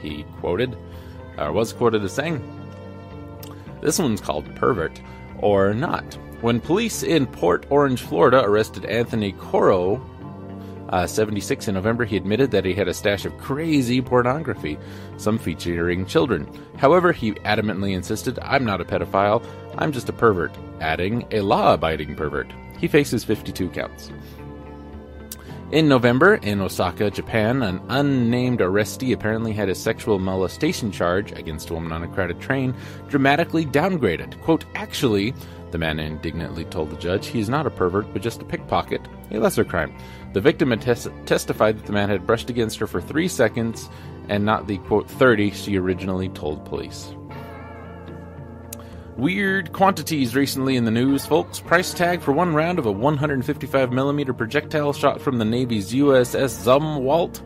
He 0.00 0.24
quoted, 0.40 0.76
or 1.38 1.52
was 1.52 1.72
quoted 1.72 2.02
as 2.04 2.12
saying, 2.12 2.42
This 3.80 3.98
one's 3.98 4.20
called 4.20 4.54
pervert, 4.56 5.00
or 5.38 5.74
not. 5.74 6.18
When 6.40 6.60
police 6.60 7.02
in 7.02 7.26
Port 7.26 7.66
Orange, 7.70 8.02
Florida 8.02 8.42
arrested 8.44 8.84
Anthony 8.84 9.32
Coro 9.32 10.04
uh, 10.92 11.06
76 11.06 11.68
in 11.68 11.74
November, 11.74 12.04
he 12.04 12.18
admitted 12.18 12.50
that 12.50 12.66
he 12.66 12.74
had 12.74 12.86
a 12.86 12.92
stash 12.92 13.24
of 13.24 13.36
crazy 13.38 14.02
pornography, 14.02 14.78
some 15.16 15.38
featuring 15.38 16.04
children. 16.04 16.46
However, 16.76 17.12
he 17.12 17.32
adamantly 17.32 17.94
insisted, 17.94 18.38
I'm 18.42 18.64
not 18.64 18.82
a 18.82 18.84
pedophile, 18.84 19.42
I'm 19.78 19.90
just 19.90 20.10
a 20.10 20.12
pervert, 20.12 20.54
adding, 20.80 21.26
a 21.30 21.40
law 21.40 21.74
abiding 21.74 22.14
pervert. 22.14 22.52
He 22.82 22.88
faces 22.88 23.22
52 23.22 23.70
counts. 23.70 24.10
In 25.70 25.88
November, 25.88 26.34
in 26.34 26.60
Osaka, 26.60 27.12
Japan, 27.12 27.62
an 27.62 27.80
unnamed 27.88 28.58
arrestee 28.58 29.14
apparently 29.14 29.52
had 29.52 29.68
a 29.68 29.74
sexual 29.74 30.18
molestation 30.18 30.90
charge 30.90 31.30
against 31.32 31.70
a 31.70 31.74
woman 31.74 31.92
on 31.92 32.02
a 32.02 32.08
crowded 32.08 32.40
train 32.40 32.74
dramatically 33.08 33.64
downgraded. 33.64 34.38
Quote, 34.42 34.64
actually, 34.74 35.32
the 35.70 35.78
man 35.78 36.00
indignantly 36.00 36.64
told 36.64 36.90
the 36.90 36.96
judge, 36.96 37.28
he 37.28 37.38
is 37.38 37.48
not 37.48 37.68
a 37.68 37.70
pervert, 37.70 38.12
but 38.12 38.20
just 38.20 38.42
a 38.42 38.44
pickpocket, 38.44 39.00
a 39.30 39.38
lesser 39.38 39.64
crime. 39.64 39.96
The 40.32 40.40
victim 40.40 40.70
had 40.70 40.82
tes- 40.82 41.08
testified 41.24 41.78
that 41.78 41.86
the 41.86 41.92
man 41.92 42.08
had 42.08 42.26
brushed 42.26 42.50
against 42.50 42.78
her 42.80 42.88
for 42.88 43.00
three 43.00 43.28
seconds 43.28 43.88
and 44.28 44.44
not 44.44 44.66
the 44.66 44.78
quote 44.78 45.08
30 45.08 45.52
she 45.52 45.78
originally 45.78 46.30
told 46.30 46.64
police. 46.64 47.14
Weird 49.16 49.72
quantities 49.74 50.34
recently 50.34 50.76
in 50.76 50.86
the 50.86 50.90
news, 50.90 51.26
folks. 51.26 51.60
Price 51.60 51.92
tag 51.92 52.22
for 52.22 52.32
one 52.32 52.54
round 52.54 52.78
of 52.78 52.86
a 52.86 52.92
155mm 52.92 54.36
projectile 54.38 54.94
shot 54.94 55.20
from 55.20 55.38
the 55.38 55.44
Navy's 55.44 55.92
USS 55.92 56.64
Zumwalt 56.64 57.42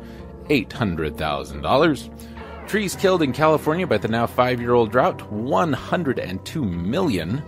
$800,000. 0.49 2.69
Trees 2.69 2.95
killed 2.95 3.23
in 3.23 3.33
California 3.33 3.85
by 3.85 3.99
the 3.99 4.07
now 4.07 4.29
five 4.29 4.61
year 4.61 4.75
old 4.75 4.93
drought 4.93 5.29
102 5.33 6.65
million. 6.65 7.43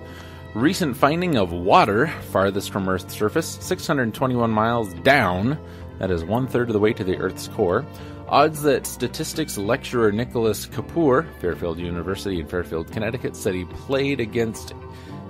Recent 0.52 0.96
finding 0.96 1.36
of 1.36 1.52
water 1.52 2.08
farthest 2.32 2.72
from 2.72 2.88
Earth's 2.88 3.14
surface, 3.14 3.58
621 3.60 4.50
miles 4.50 4.94
down. 4.94 5.56
That 6.00 6.10
is 6.10 6.24
one 6.24 6.48
third 6.48 6.68
of 6.68 6.72
the 6.72 6.80
way 6.80 6.92
to 6.92 7.04
the 7.04 7.18
Earth's 7.18 7.46
core. 7.48 7.86
Odds 8.28 8.62
that 8.62 8.86
statistics 8.86 9.56
lecturer 9.56 10.12
Nicholas 10.12 10.66
Kapoor, 10.66 11.26
Fairfield 11.40 11.78
University 11.78 12.40
in 12.40 12.46
Fairfield, 12.46 12.92
Connecticut, 12.92 13.34
said 13.34 13.54
he 13.54 13.64
played 13.64 14.20
against 14.20 14.74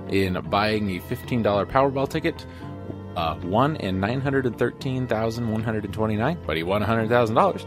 in 0.09 0.37
buying 0.51 0.97
a 0.97 1.01
$15 1.01 1.45
Powerball 1.71 2.09
ticket. 2.09 2.45
Uh, 3.15 3.39
won 3.45 3.77
in 3.77 4.01
913,129, 4.01 6.39
but 6.47 6.57
he 6.57 6.65
won 6.65 6.83
$100,000. 6.83 7.65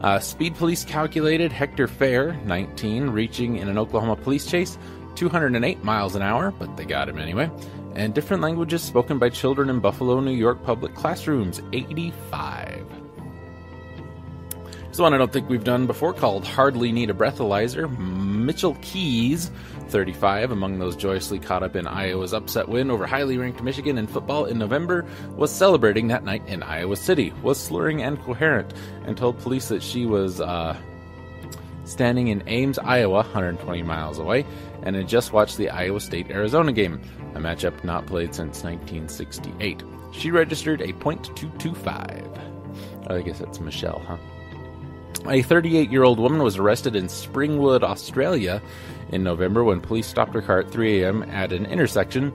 Uh, 0.00 0.18
speed 0.18 0.54
police 0.54 0.82
calculated 0.84 1.52
Hector 1.52 1.86
Fair, 1.86 2.32
19, 2.44 3.10
reaching 3.10 3.56
in 3.56 3.68
an 3.68 3.76
Oklahoma 3.76 4.16
police 4.16 4.46
chase 4.46 4.78
208 5.16 5.84
miles 5.84 6.14
an 6.14 6.22
hour, 6.22 6.52
but 6.52 6.74
they 6.76 6.84
got 6.84 7.08
him 7.08 7.18
anyway. 7.18 7.50
And 7.94 8.14
different 8.14 8.42
languages 8.42 8.82
spoken 8.82 9.18
by 9.18 9.30
children 9.30 9.68
in 9.68 9.80
Buffalo, 9.80 10.20
New 10.20 10.30
York 10.30 10.62
public 10.62 10.94
classrooms, 10.94 11.60
85. 11.72 12.99
This 14.90 14.98
one 14.98 15.14
I 15.14 15.18
don't 15.18 15.32
think 15.32 15.48
we've 15.48 15.62
done 15.62 15.86
before 15.86 16.12
called 16.12 16.44
Hardly 16.44 16.90
Need 16.90 17.10
a 17.10 17.14
Breathalyzer. 17.14 17.96
Mitchell 17.96 18.76
Keys, 18.82 19.52
35, 19.86 20.50
among 20.50 20.80
those 20.80 20.96
joyously 20.96 21.38
caught 21.38 21.62
up 21.62 21.76
in 21.76 21.86
Iowa's 21.86 22.34
upset 22.34 22.68
win 22.68 22.90
over 22.90 23.06
highly 23.06 23.38
ranked 23.38 23.62
Michigan 23.62 23.98
in 23.98 24.08
football 24.08 24.46
in 24.46 24.58
November, 24.58 25.06
was 25.36 25.52
celebrating 25.52 26.08
that 26.08 26.24
night 26.24 26.42
in 26.48 26.64
Iowa 26.64 26.96
City, 26.96 27.32
was 27.40 27.56
slurring 27.56 28.02
and 28.02 28.20
coherent, 28.20 28.74
and 29.04 29.16
told 29.16 29.38
police 29.38 29.68
that 29.68 29.80
she 29.80 30.06
was 30.06 30.40
uh, 30.40 30.76
standing 31.84 32.26
in 32.26 32.42
Ames, 32.48 32.80
Iowa, 32.80 33.18
120 33.18 33.84
miles 33.84 34.18
away, 34.18 34.44
and 34.82 34.96
had 34.96 35.06
just 35.06 35.32
watched 35.32 35.56
the 35.56 35.70
Iowa 35.70 36.00
State 36.00 36.32
Arizona 36.32 36.72
game, 36.72 37.00
a 37.36 37.38
matchup 37.38 37.84
not 37.84 38.06
played 38.06 38.34
since 38.34 38.64
1968. 38.64 39.84
She 40.10 40.32
registered 40.32 40.80
a 40.80 40.92
.225. 40.94 43.06
Oh, 43.08 43.14
I 43.14 43.22
guess 43.22 43.38
that's 43.38 43.60
Michelle, 43.60 44.02
huh? 44.04 44.16
A 45.26 45.42
38 45.42 45.90
year 45.90 46.02
old 46.02 46.18
woman 46.18 46.42
was 46.42 46.56
arrested 46.56 46.96
in 46.96 47.06
Springwood, 47.06 47.82
Australia 47.82 48.62
in 49.10 49.22
November 49.22 49.64
when 49.64 49.80
police 49.80 50.06
stopped 50.06 50.34
her 50.34 50.42
car 50.42 50.60
at 50.60 50.70
3 50.70 51.02
a.m. 51.02 51.22
at 51.24 51.52
an 51.52 51.66
intersection 51.66 52.32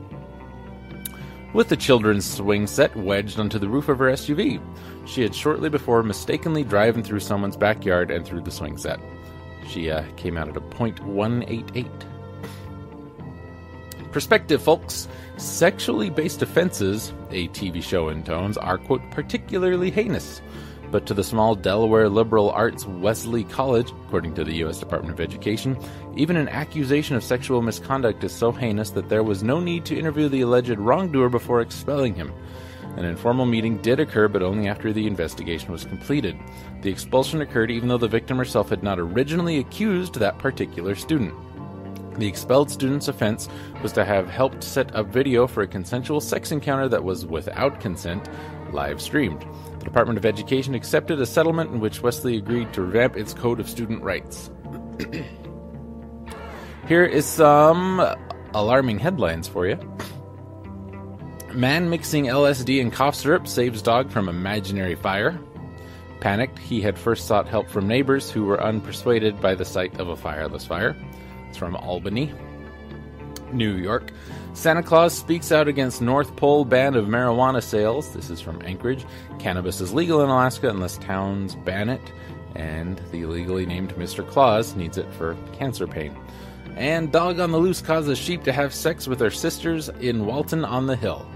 with 1.55 1.69
the 1.69 1.77
children's 1.77 2.25
swing 2.25 2.67
set 2.67 2.93
wedged 2.97 3.39
onto 3.39 3.57
the 3.57 3.69
roof 3.69 3.87
of 3.87 3.97
her 3.99 4.11
SUV. 4.11 4.61
She 5.07 5.21
had 5.21 5.33
shortly 5.33 5.69
before 5.69 6.03
mistakenly 6.03 6.65
driven 6.65 7.01
through 7.01 7.21
someone's 7.21 7.55
backyard 7.55 8.11
and 8.11 8.25
through 8.25 8.41
the 8.41 8.51
swing 8.51 8.77
set. 8.77 8.99
She 9.65 9.89
uh, 9.89 10.03
came 10.17 10.37
out 10.37 10.49
at 10.49 10.57
a 10.57 10.61
.188. 10.61 11.87
Perspective, 14.11 14.61
folks. 14.61 15.07
Sexually 15.37 16.09
based 16.09 16.41
offenses, 16.41 17.13
a 17.31 17.47
TV 17.49 17.81
show 17.81 18.09
in 18.09 18.23
tones, 18.23 18.57
are, 18.57 18.77
quote, 18.77 19.09
particularly 19.11 19.91
heinous. 19.91 20.41
But 20.91 21.05
to 21.07 21.13
the 21.13 21.23
small 21.23 21.55
Delaware 21.55 22.09
liberal 22.09 22.51
arts 22.51 22.85
Wesley 22.85 23.43
College, 23.43 23.91
according 24.05 24.35
to 24.35 24.43
the 24.43 24.55
U.S. 24.57 24.79
Department 24.79 25.13
of 25.13 25.19
Education, 25.19 25.77
even 26.15 26.37
an 26.37 26.49
accusation 26.49 27.15
of 27.15 27.23
sexual 27.23 27.61
misconduct 27.61 28.23
is 28.23 28.33
so 28.33 28.51
heinous 28.51 28.91
that 28.91 29.09
there 29.09 29.23
was 29.23 29.43
no 29.43 29.59
need 29.59 29.85
to 29.85 29.97
interview 29.97 30.29
the 30.29 30.41
alleged 30.41 30.77
wrongdoer 30.77 31.29
before 31.29 31.61
expelling 31.61 32.15
him. 32.15 32.31
An 32.97 33.03
informal 33.03 33.45
meeting 33.45 33.77
did 33.77 33.99
occur, 33.99 34.29
but 34.29 34.41
only 34.41 34.69
after 34.69 34.93
the 34.93 35.05
investigation 35.05 35.71
was 35.71 35.83
completed. 35.83 36.37
The 36.81 36.89
expulsion 36.89 37.41
occurred 37.41 37.71
even 37.71 37.89
though 37.89 37.97
the 37.97 38.07
victim 38.07 38.37
herself 38.37 38.69
had 38.69 38.83
not 38.83 38.99
originally 38.99 39.57
accused 39.57 40.15
that 40.15 40.37
particular 40.37 40.95
student. 40.95 41.33
The 42.17 42.27
expelled 42.27 42.71
student's 42.71 43.09
offense 43.09 43.49
was 43.83 43.91
to 43.93 44.05
have 44.05 44.29
helped 44.29 44.63
set 44.63 44.95
up 44.95 45.07
video 45.07 45.47
for 45.47 45.63
a 45.63 45.67
consensual 45.67 46.21
sex 46.21 46.53
encounter 46.53 46.87
that 46.87 47.03
was 47.03 47.25
without 47.25 47.81
consent, 47.81 48.29
live 48.71 49.01
streamed. 49.01 49.45
Department 49.85 50.17
of 50.17 50.25
Education 50.25 50.75
accepted 50.75 51.21
a 51.21 51.25
settlement 51.25 51.71
in 51.71 51.79
which 51.79 52.01
Wesley 52.01 52.35
agreed 52.35 52.73
to 52.73 52.81
revamp 52.81 53.15
its 53.15 53.33
code 53.33 53.61
of 53.61 53.69
student 53.69 54.03
rights. 54.03 54.51
Here 56.87 57.05
is 57.05 57.25
some 57.25 58.05
alarming 58.53 58.99
headlines 58.99 59.47
for 59.47 59.65
you. 59.65 59.77
Man 61.53 61.89
mixing 61.89 62.25
LSD 62.25 62.81
and 62.81 62.91
cough 62.91 63.15
syrup 63.15 63.47
saves 63.47 63.81
dog 63.81 64.11
from 64.11 64.27
imaginary 64.27 64.95
fire. 64.95 65.39
Panicked, 66.19 66.59
he 66.59 66.81
had 66.81 66.97
first 66.97 67.27
sought 67.27 67.47
help 67.47 67.69
from 67.69 67.87
neighbors 67.87 68.29
who 68.29 68.43
were 68.43 68.57
unpersuaded 68.57 69.39
by 69.39 69.55
the 69.55 69.63
sight 69.63 69.99
of 69.99 70.09
a 70.09 70.15
fireless 70.15 70.65
fire. 70.65 70.95
It's 71.47 71.57
from 71.57 71.75
Albany. 71.75 72.33
New 73.53 73.75
York. 73.75 74.11
Santa 74.55 74.81
Claus 74.81 75.13
speaks 75.13 75.51
out 75.51 75.67
against 75.67 76.01
North 76.01 76.33
Pole 76.37 76.63
ban 76.63 76.95
of 76.95 77.07
marijuana 77.07 77.61
sales. 77.61 78.13
This 78.13 78.29
is 78.29 78.39
from 78.39 78.61
Anchorage. 78.63 79.05
Cannabis 79.37 79.81
is 79.81 79.93
legal 79.93 80.21
in 80.21 80.29
Alaska 80.29 80.69
unless 80.69 80.97
towns 80.97 81.55
ban 81.55 81.89
it. 81.89 82.01
And 82.55 82.99
the 83.11 83.21
illegally 83.21 83.65
named 83.65 83.93
Mr. 83.95 84.25
Claus 84.25 84.73
needs 84.73 84.97
it 84.97 85.13
for 85.13 85.35
cancer 85.53 85.85
pain. 85.85 86.17
And 86.77 87.11
dog 87.11 87.39
on 87.39 87.51
the 87.51 87.57
loose 87.57 87.81
causes 87.81 88.17
sheep 88.17 88.43
to 88.45 88.53
have 88.53 88.73
sex 88.73 89.07
with 89.07 89.19
their 89.19 89.29
sisters 89.29 89.89
in 89.99 90.25
Walton 90.25 90.63
on 90.63 90.87
the 90.87 90.95
Hill. 90.95 91.27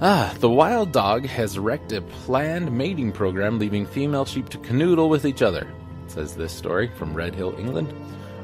Ah, 0.00 0.34
the 0.40 0.50
wild 0.50 0.90
dog 0.90 1.24
has 1.24 1.56
wrecked 1.56 1.92
a 1.92 2.02
planned 2.02 2.70
mating 2.76 3.12
program, 3.12 3.60
leaving 3.60 3.86
female 3.86 4.24
sheep 4.24 4.48
to 4.48 4.58
canoodle 4.58 5.08
with 5.08 5.24
each 5.24 5.40
other 5.40 5.72
says 6.12 6.36
this 6.36 6.52
story 6.52 6.88
from 6.88 7.14
Red 7.14 7.34
Hill, 7.34 7.54
England. 7.58 7.92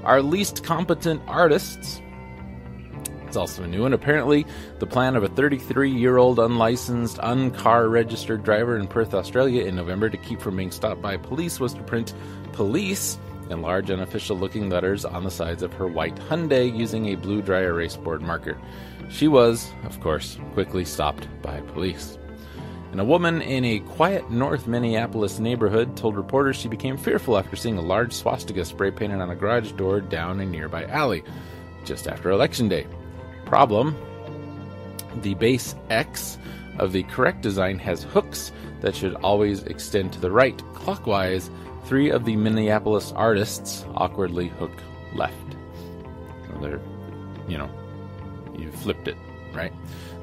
Our 0.05 0.23
least 0.23 0.65
competent 0.65 1.23
artists. 1.27 2.01
It's 3.27 3.37
also 3.37 3.63
a 3.63 3.67
new 3.67 3.83
one. 3.83 3.93
Apparently, 3.93 4.47
the 4.79 4.87
plan 4.87 5.15
of 5.15 5.23
a 5.23 5.29
33 5.29 5.91
year 5.91 6.17
old 6.17 6.39
unlicensed, 6.39 7.19
uncar 7.19 7.91
registered 7.91 8.43
driver 8.43 8.79
in 8.79 8.89
Perth, 8.89 9.13
Australia 9.13 9.65
in 9.65 9.77
November 9.77 10.09
to 10.09 10.17
keep 10.17 10.41
from 10.41 10.57
being 10.57 10.71
stopped 10.71 11.03
by 11.03 11.17
police 11.17 11.61
was 11.61 11.75
to 11.75 11.83
print 11.83 12.15
police 12.53 13.19
in 13.51 13.63
large 13.63 13.91
unofficial 13.91 14.37
looking 14.37 14.69
letters 14.69 15.05
on 15.05 15.25
the 15.25 15.31
sides 15.31 15.63
of 15.63 15.73
her 15.75 15.87
white 15.87 16.17
Hyundai 16.17 16.75
using 16.75 17.07
a 17.07 17.17
blue 17.17 17.43
dry 17.43 17.61
erase 17.61 17.97
board 17.97 18.23
marker. 18.23 18.59
She 19.11 19.29
was, 19.29 19.71
of 19.85 20.01
course, 20.01 20.39
quickly 20.55 20.85
stopped 20.85 21.29
by 21.43 21.61
police. 21.61 22.18
And 22.91 23.01
a 23.01 23.05
woman 23.05 23.43
in 23.43 23.65
a 23.65 23.81
quiet 23.81 24.31
North 24.31 24.67
Minneapolis 24.67 25.39
neighborhood 25.39 25.97
told 25.97 26.17
reporters 26.17 26.57
she 26.57 26.69
became 26.69 26.97
fearful 26.97 27.37
after 27.37 27.55
seeing 27.55 27.77
a 27.77 27.83
large 27.83 28.13
swastika 28.13 28.65
spray 28.65 28.91
painted 28.91 29.21
on 29.21 29.31
a 29.31 29.37
garage 29.37 29.73
door 29.73 30.01
down 30.01 30.41
a 30.41 30.47
nearby 30.47 30.85
alley 30.87 31.23
just 31.85 32.09
after 32.09 32.31
Election 32.31 32.69
Day. 32.69 32.87
Problem 33.45 33.97
the 35.23 35.35
base 35.35 35.75
X 35.91 36.39
of 36.79 36.93
the 36.93 37.03
correct 37.05 37.43
design 37.43 37.79
has 37.79 38.03
hooks 38.05 38.53
that 38.81 38.95
should 38.95 39.15
always 39.17 39.63
extend 39.65 40.13
to 40.13 40.21
the 40.21 40.31
right 40.31 40.63
clockwise. 40.75 41.51
Three 41.85 42.11
of 42.11 42.25
the 42.25 42.37
Minneapolis 42.37 43.13
artists 43.13 43.85
awkwardly 43.95 44.49
hook 44.49 44.73
left. 45.15 45.57
So 46.47 46.59
they're, 46.61 46.81
you 47.49 47.59
know, 47.59 47.71
you 48.57 48.71
flipped 48.71 49.09
it, 49.09 49.17
right? 49.53 49.73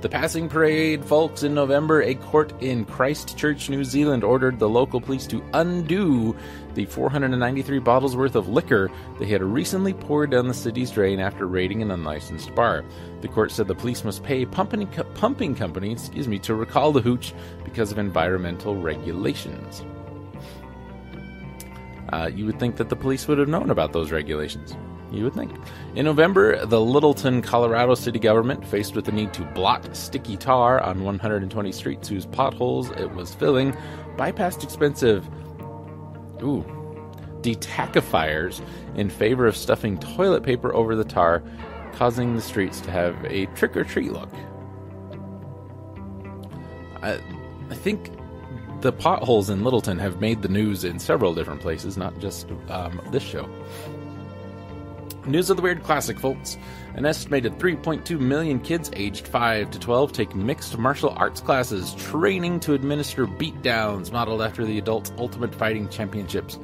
The 0.02 0.10
passing 0.10 0.50
parade, 0.50 1.04
folks, 1.04 1.44
in 1.44 1.54
November, 1.56 2.02
a 2.02 2.16
court 2.16 2.54
in 2.62 2.86
Christchurch, 2.86 3.70
New 3.70 3.84
Zealand 3.84 4.24
ordered 4.24 4.60
the 4.60 4.70
local 4.70 5.02
police 5.02 5.26
to 5.28 5.44
undo 5.54 6.36
the 6.76 6.86
493 6.86 7.80
bottles 7.80 8.16
worth 8.16 8.36
of 8.36 8.50
liquor 8.50 8.92
they 9.20 9.26
had 9.26 9.42
recently 9.42 9.94
poured 9.94 10.32
down 10.32 10.48
the 10.48 10.54
city's 10.54 10.92
drain 10.92 11.20
after 11.20 11.48
raiding 11.48 11.82
an 11.82 11.92
unlicensed 11.92 12.54
bar. 12.54 12.84
The 13.22 13.30
court 13.30 13.52
said 13.52 13.68
the 13.68 13.74
police 13.74 14.04
must 14.04 14.22
pay 14.22 14.46
pumping, 14.46 14.86
pumping 15.16 15.56
company, 15.56 15.94
excuse 15.94 16.28
me, 16.28 16.38
to 16.40 16.54
recall 16.54 16.92
the 16.92 17.02
hooch 17.02 17.34
because 17.64 17.92
of 17.92 17.98
environmental 17.98 18.76
regulations. 18.76 19.84
Uh, 22.10 22.30
you 22.34 22.46
would 22.46 22.60
think 22.60 22.76
that 22.76 22.90
the 22.90 22.96
police 22.96 23.28
would 23.28 23.40
have 23.40 23.48
known 23.48 23.72
about 23.72 23.94
those 23.94 24.12
regulations. 24.12 24.76
You 25.12 25.26
would 25.26 25.34
think. 25.34 25.52
In 25.96 26.06
November, 26.06 26.66
the 26.66 26.82
Littleton, 26.82 27.42
Colorado 27.42 27.96
city 27.96 28.20
government, 28.20 28.66
faced 28.66 28.96
with 28.96 29.06
the 29.06 29.12
need 29.12 29.34
to 29.34 29.44
blot 29.54 29.96
sticky 29.96 30.38
tar 30.38 30.82
on 30.82 31.04
120 31.04 31.72
streets 31.72 32.08
whose 32.08 32.26
potholes 32.26 32.90
it 32.92 33.14
was 33.14 33.34
filling, 33.34 33.74
bypassed 34.18 34.64
expensive, 34.64 35.28
ooh, 36.42 36.66
detachifiers 37.42 38.66
in 38.96 39.10
favor 39.10 39.46
of 39.46 39.56
stuffing 39.56 40.00
toilet 40.00 40.44
paper 40.44 40.74
over 40.74 40.96
the 40.96 41.06
tar, 41.06 41.44
causing 41.94 42.36
the 42.36 42.42
streets 42.42 42.82
to 42.82 42.92
have 42.92 43.16
a 43.26 43.46
trick 43.48 43.78
or 43.78 43.84
treat 43.84 44.12
look. 44.12 44.32
I, 47.02 47.20
I 47.70 47.76
think 47.76 48.10
the 48.82 48.92
potholes 48.92 49.50
in 49.50 49.64
Littleton 49.64 50.00
have 50.00 50.20
made 50.20 50.42
the 50.42 50.48
news 50.48 50.84
in 50.84 51.00
several 51.00 51.34
different 51.34 51.62
places, 51.62 51.98
not 51.98 52.18
just 52.20 52.50
um, 52.70 53.00
this 53.12 53.24
show. 53.24 53.50
News 55.28 55.50
of 55.50 55.58
the 55.58 55.64
Weird 55.64 55.82
Classic, 55.82 56.20
folks. 56.20 56.56
An 56.94 57.04
estimated 57.04 57.58
3.2 57.58 58.20
million 58.20 58.60
kids 58.60 58.92
aged 58.94 59.28
5 59.28 59.72
to 59.72 59.80
12 59.80 60.12
take 60.12 60.36
mixed 60.36 60.78
martial 60.78 61.10
arts 61.18 61.42
classes, 61.42 61.96
training 61.96 62.60
to 62.60 62.76
administer 62.76 63.26
beatdowns 63.26 64.12
modeled 64.12 64.44
after 64.44 64.66
the 64.66 64.78
Adult 64.78 65.12
Ultimate 65.18 65.56
Fighting 65.56 65.90
Championships, 65.90 66.60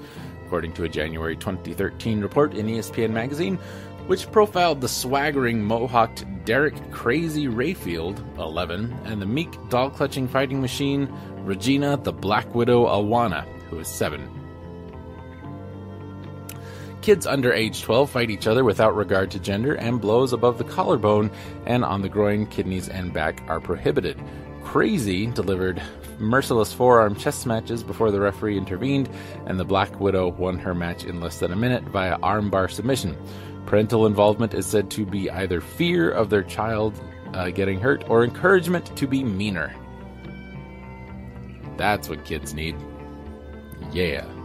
according 0.45 0.73
to 0.73 0.83
a 0.83 0.89
January 0.89 1.35
2013 1.35 2.21
report 2.21 2.53
in 2.53 2.67
ESPN 2.67 3.09
Magazine, 3.09 3.57
which 4.05 4.31
profiled 4.31 4.79
the 4.79 4.87
swaggering 4.87 5.63
mohawked 5.63 6.23
Derek 6.45 6.75
Crazy 6.91 7.47
Rayfield, 7.47 8.19
11, 8.37 8.95
and 9.05 9.19
the 9.19 9.25
meek 9.25 9.49
doll 9.69 9.89
clutching 9.89 10.27
fighting 10.27 10.61
machine 10.61 11.11
Regina 11.37 11.97
the 11.97 12.13
Black 12.13 12.53
Widow 12.53 12.85
Awana, 12.85 13.43
who 13.69 13.79
is 13.79 13.87
7. 13.87 14.40
Kids 17.01 17.25
under 17.25 17.51
age 17.51 17.81
12 17.81 18.11
fight 18.11 18.29
each 18.29 18.45
other 18.45 18.63
without 18.63 18.95
regard 18.95 19.31
to 19.31 19.39
gender, 19.39 19.73
and 19.73 19.99
blows 19.99 20.33
above 20.33 20.59
the 20.59 20.63
collarbone 20.63 21.31
and 21.65 21.83
on 21.83 22.03
the 22.03 22.09
groin, 22.09 22.45
kidneys, 22.45 22.89
and 22.89 23.11
back 23.11 23.41
are 23.47 23.59
prohibited. 23.59 24.21
Crazy 24.63 25.25
delivered 25.25 25.81
merciless 26.19 26.71
forearm 26.71 27.15
chest 27.15 27.47
matches 27.47 27.81
before 27.81 28.11
the 28.11 28.19
referee 28.19 28.57
intervened, 28.57 29.09
and 29.47 29.59
the 29.59 29.65
Black 29.65 29.99
Widow 29.99 30.29
won 30.29 30.59
her 30.59 30.75
match 30.75 31.03
in 31.03 31.19
less 31.19 31.39
than 31.39 31.51
a 31.51 31.55
minute 31.55 31.83
via 31.85 32.19
armbar 32.19 32.69
submission. 32.69 33.17
Parental 33.65 34.05
involvement 34.05 34.53
is 34.53 34.67
said 34.67 34.91
to 34.91 35.05
be 35.05 35.29
either 35.31 35.59
fear 35.59 36.11
of 36.11 36.29
their 36.29 36.43
child 36.43 37.01
uh, 37.33 37.49
getting 37.49 37.79
hurt 37.79 38.07
or 38.09 38.23
encouragement 38.23 38.95
to 38.95 39.07
be 39.07 39.23
meaner. 39.23 39.73
That's 41.77 42.07
what 42.07 42.25
kids 42.25 42.53
need. 42.53 42.75
Well, 43.93 44.40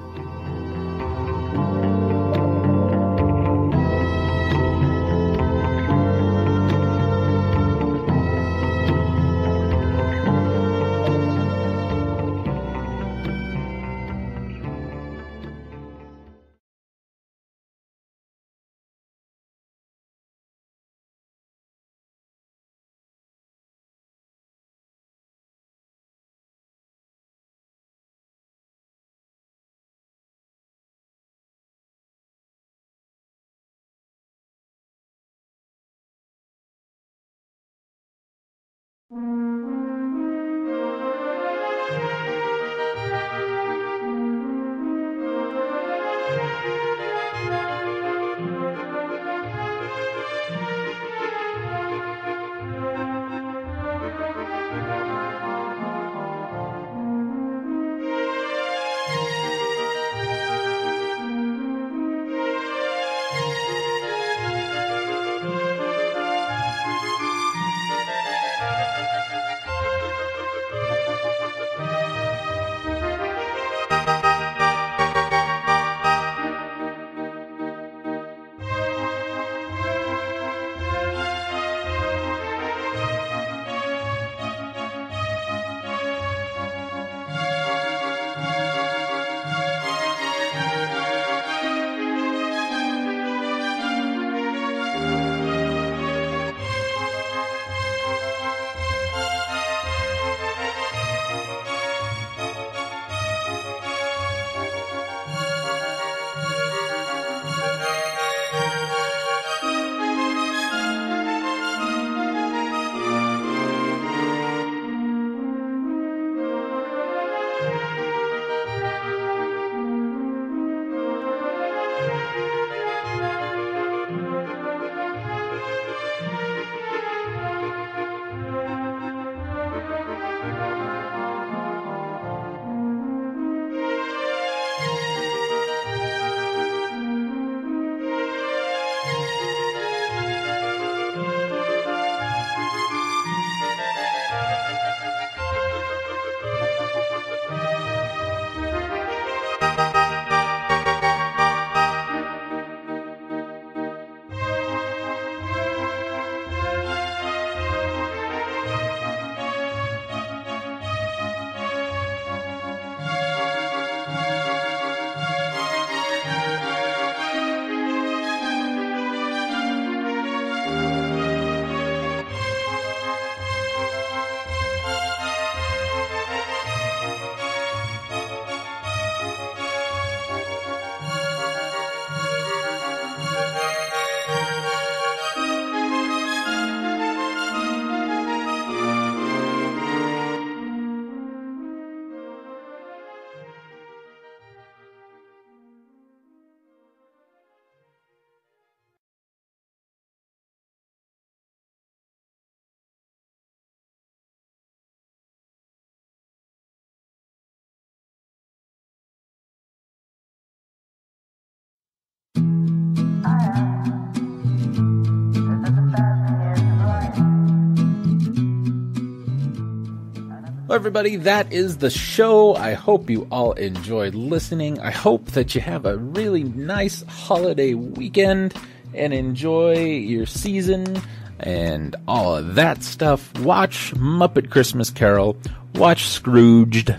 everybody, 220.77 221.17
that 221.17 221.53
is 221.53 221.79
the 221.79 221.89
show. 221.89 222.55
I 222.55 222.75
hope 222.75 223.09
you 223.09 223.27
all 223.31 223.53
enjoyed 223.53 224.15
listening. 224.15 224.79
I 224.79 224.91
hope 224.91 225.25
that 225.33 225.55
you 225.55 225.61
have 225.63 225.87
a 225.87 225.97
really 225.97 226.45
nice 226.45 227.03
holiday 227.09 227.73
weekend 227.73 228.55
and 228.93 229.15
enjoy 229.15 229.85
your 229.85 230.27
season 230.27 231.01
and 231.41 231.97
all 232.07 232.37
of 232.37 232.57
that 232.57 232.83
stuff. 232.83 233.37
Watch 233.41 233.95
Muppet 233.95 234.51
Christmas 234.51 234.91
Carol. 234.91 235.37
Watch 235.75 236.09
Scrooged. 236.09 236.95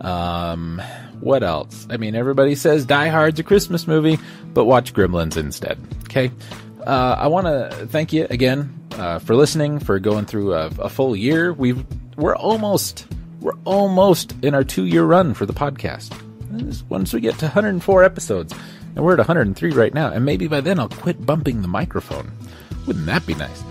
Um, 0.00 0.80
what 1.22 1.42
else? 1.42 1.86
I 1.88 1.96
mean, 1.96 2.14
everybody 2.14 2.54
says 2.54 2.84
Die 2.84 3.08
Hard's 3.08 3.38
a 3.38 3.42
Christmas 3.44 3.86
movie, 3.86 4.18
but 4.52 4.64
watch 4.64 4.92
Gremlins 4.92 5.36
instead. 5.36 5.78
Okay. 6.04 6.30
Uh, 6.84 7.16
I 7.18 7.28
want 7.28 7.46
to 7.46 7.86
thank 7.86 8.12
you 8.12 8.26
again 8.28 8.76
uh, 8.92 9.20
for 9.20 9.36
listening, 9.36 9.78
for 9.78 9.98
going 10.00 10.26
through 10.26 10.54
a, 10.54 10.66
a 10.78 10.88
full 10.88 11.14
year. 11.14 11.52
We've 11.52 11.84
we're 12.16 12.36
almost 12.36 13.06
we're 13.40 13.56
almost 13.64 14.34
in 14.42 14.54
our 14.54 14.64
two 14.64 14.84
year 14.84 15.04
run 15.04 15.34
for 15.34 15.46
the 15.46 15.52
podcast. 15.52 16.12
Once 16.88 17.12
we 17.12 17.20
get 17.20 17.38
to 17.38 17.46
104 17.46 18.04
episodes, 18.04 18.52
and 18.94 19.04
we're 19.04 19.12
at 19.12 19.18
103 19.18 19.70
right 19.70 19.94
now, 19.94 20.10
and 20.10 20.24
maybe 20.24 20.48
by 20.48 20.60
then 20.60 20.78
I'll 20.78 20.88
quit 20.88 21.24
bumping 21.24 21.62
the 21.62 21.68
microphone. 21.68 22.30
Wouldn't 22.86 23.06
that 23.06 23.24
be 23.26 23.34
nice? 23.34 23.62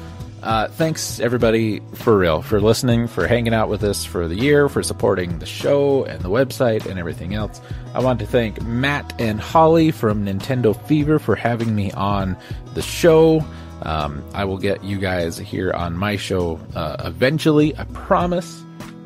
Uh, 0.43 0.67
thanks 0.69 1.19
everybody 1.19 1.79
for 1.93 2.17
real 2.17 2.41
for 2.41 2.59
listening, 2.59 3.07
for 3.07 3.27
hanging 3.27 3.53
out 3.53 3.69
with 3.69 3.83
us 3.83 4.03
for 4.03 4.27
the 4.27 4.35
year, 4.35 4.67
for 4.67 4.81
supporting 4.81 5.37
the 5.37 5.45
show 5.45 6.03
and 6.05 6.21
the 6.23 6.29
website 6.29 6.85
and 6.87 6.97
everything 6.97 7.35
else. 7.35 7.61
I 7.93 7.99
want 7.99 8.19
to 8.21 8.25
thank 8.25 8.59
Matt 8.63 9.13
and 9.19 9.39
Holly 9.39 9.91
from 9.91 10.25
Nintendo 10.25 10.75
Fever 10.87 11.19
for 11.19 11.35
having 11.35 11.75
me 11.75 11.91
on 11.91 12.35
the 12.73 12.81
show. 12.81 13.45
Um, 13.83 14.23
I 14.33 14.45
will 14.45 14.57
get 14.57 14.83
you 14.83 14.97
guys 14.97 15.37
here 15.37 15.71
on 15.73 15.95
my 15.95 16.15
show 16.15 16.59
uh, 16.75 16.95
eventually, 17.05 17.77
I 17.77 17.83
promise. 17.85 18.63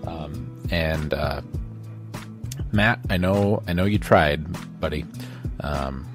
Um, 0.07 0.67
and 0.71 1.13
uh, 1.13 1.41
Matt, 2.71 2.99
I 3.09 3.17
know, 3.17 3.61
I 3.67 3.73
know 3.73 3.85
you 3.85 3.99
tried, 3.99 4.79
buddy, 4.79 5.05
um, 5.61 6.05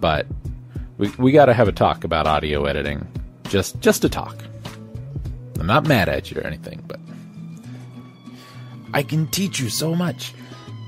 but 0.00 0.26
we 0.98 1.10
we 1.18 1.32
got 1.32 1.46
to 1.46 1.54
have 1.54 1.68
a 1.68 1.72
talk 1.72 2.04
about 2.04 2.26
audio 2.26 2.64
editing, 2.64 3.06
just 3.48 3.80
just 3.80 4.02
to 4.02 4.08
talk. 4.08 4.36
I'm 5.58 5.66
not 5.66 5.86
mad 5.86 6.08
at 6.08 6.30
you 6.30 6.40
or 6.40 6.46
anything, 6.46 6.82
but 6.86 7.00
I 8.92 9.02
can 9.02 9.26
teach 9.28 9.58
you 9.60 9.68
so 9.68 9.94
much. 9.94 10.34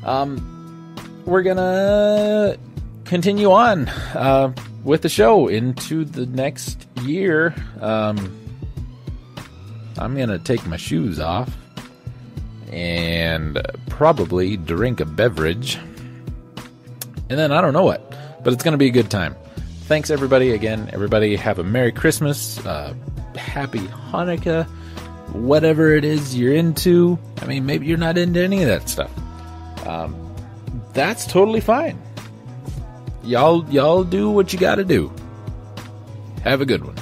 Um, 0.05 0.95
we're 1.25 1.43
gonna 1.43 2.57
continue 3.05 3.51
on. 3.51 3.89
Uh, 3.89 4.53
with 4.89 5.03
the 5.03 5.09
show 5.09 5.49
into 5.49 6.05
the 6.05 6.27
next 6.27 6.87
year. 7.03 7.55
Um, 7.81 8.17
I'm 9.99 10.15
to 10.29 10.39
take 10.39 10.67
my 10.67 10.77
shoes 10.77 11.21
off 11.21 11.55
and 12.71 13.61
probably 13.89 14.57
drink 14.57 15.01
a 15.01 15.05
beverage. 15.05 15.77
And 17.29 17.39
then 17.39 17.53
I 17.53 17.61
don't 17.61 17.73
know 17.73 17.85
what, 17.85 18.15
but 18.43 18.53
it's 18.53 18.63
to 18.73 18.79
be 18.79 18.87
a 18.87 18.93
good 18.93 19.11
time. 19.11 19.35
Thanks, 19.89 20.11
everybody. 20.11 20.53
Again, 20.53 20.89
everybody 20.93 21.35
have 21.37 21.59
a 21.59 21.65
Merry 21.65 21.93
Christmas, 21.93 22.65
uh, 22.65 22.95
Happy 23.35 23.81
Hanukkah, 23.81 24.67
whatever 25.33 25.93
it 25.93 26.05
is 26.05 26.37
you're 26.37 26.55
into. 26.55 27.19
I 27.43 27.47
mean, 27.47 27.67
maybe 27.67 27.87
you're 27.87 27.99
not 27.99 28.17
into 28.17 28.41
any 28.41 28.63
of 28.63 28.69
that 28.69 28.89
stuff. 28.89 29.11
Um, 29.87 30.35
that's 30.93 31.27
totally 31.27 31.61
fine 31.61 32.01
y'all 33.29 33.65
y'all 33.71 34.05
do 34.05 34.31
what 34.31 34.53
you 34.53 34.59
got 34.59 34.77
to 34.77 34.85
do. 34.85 35.13
Have 36.43 36.61
a 36.61 36.67
good 36.67 36.85
one. 36.85 36.97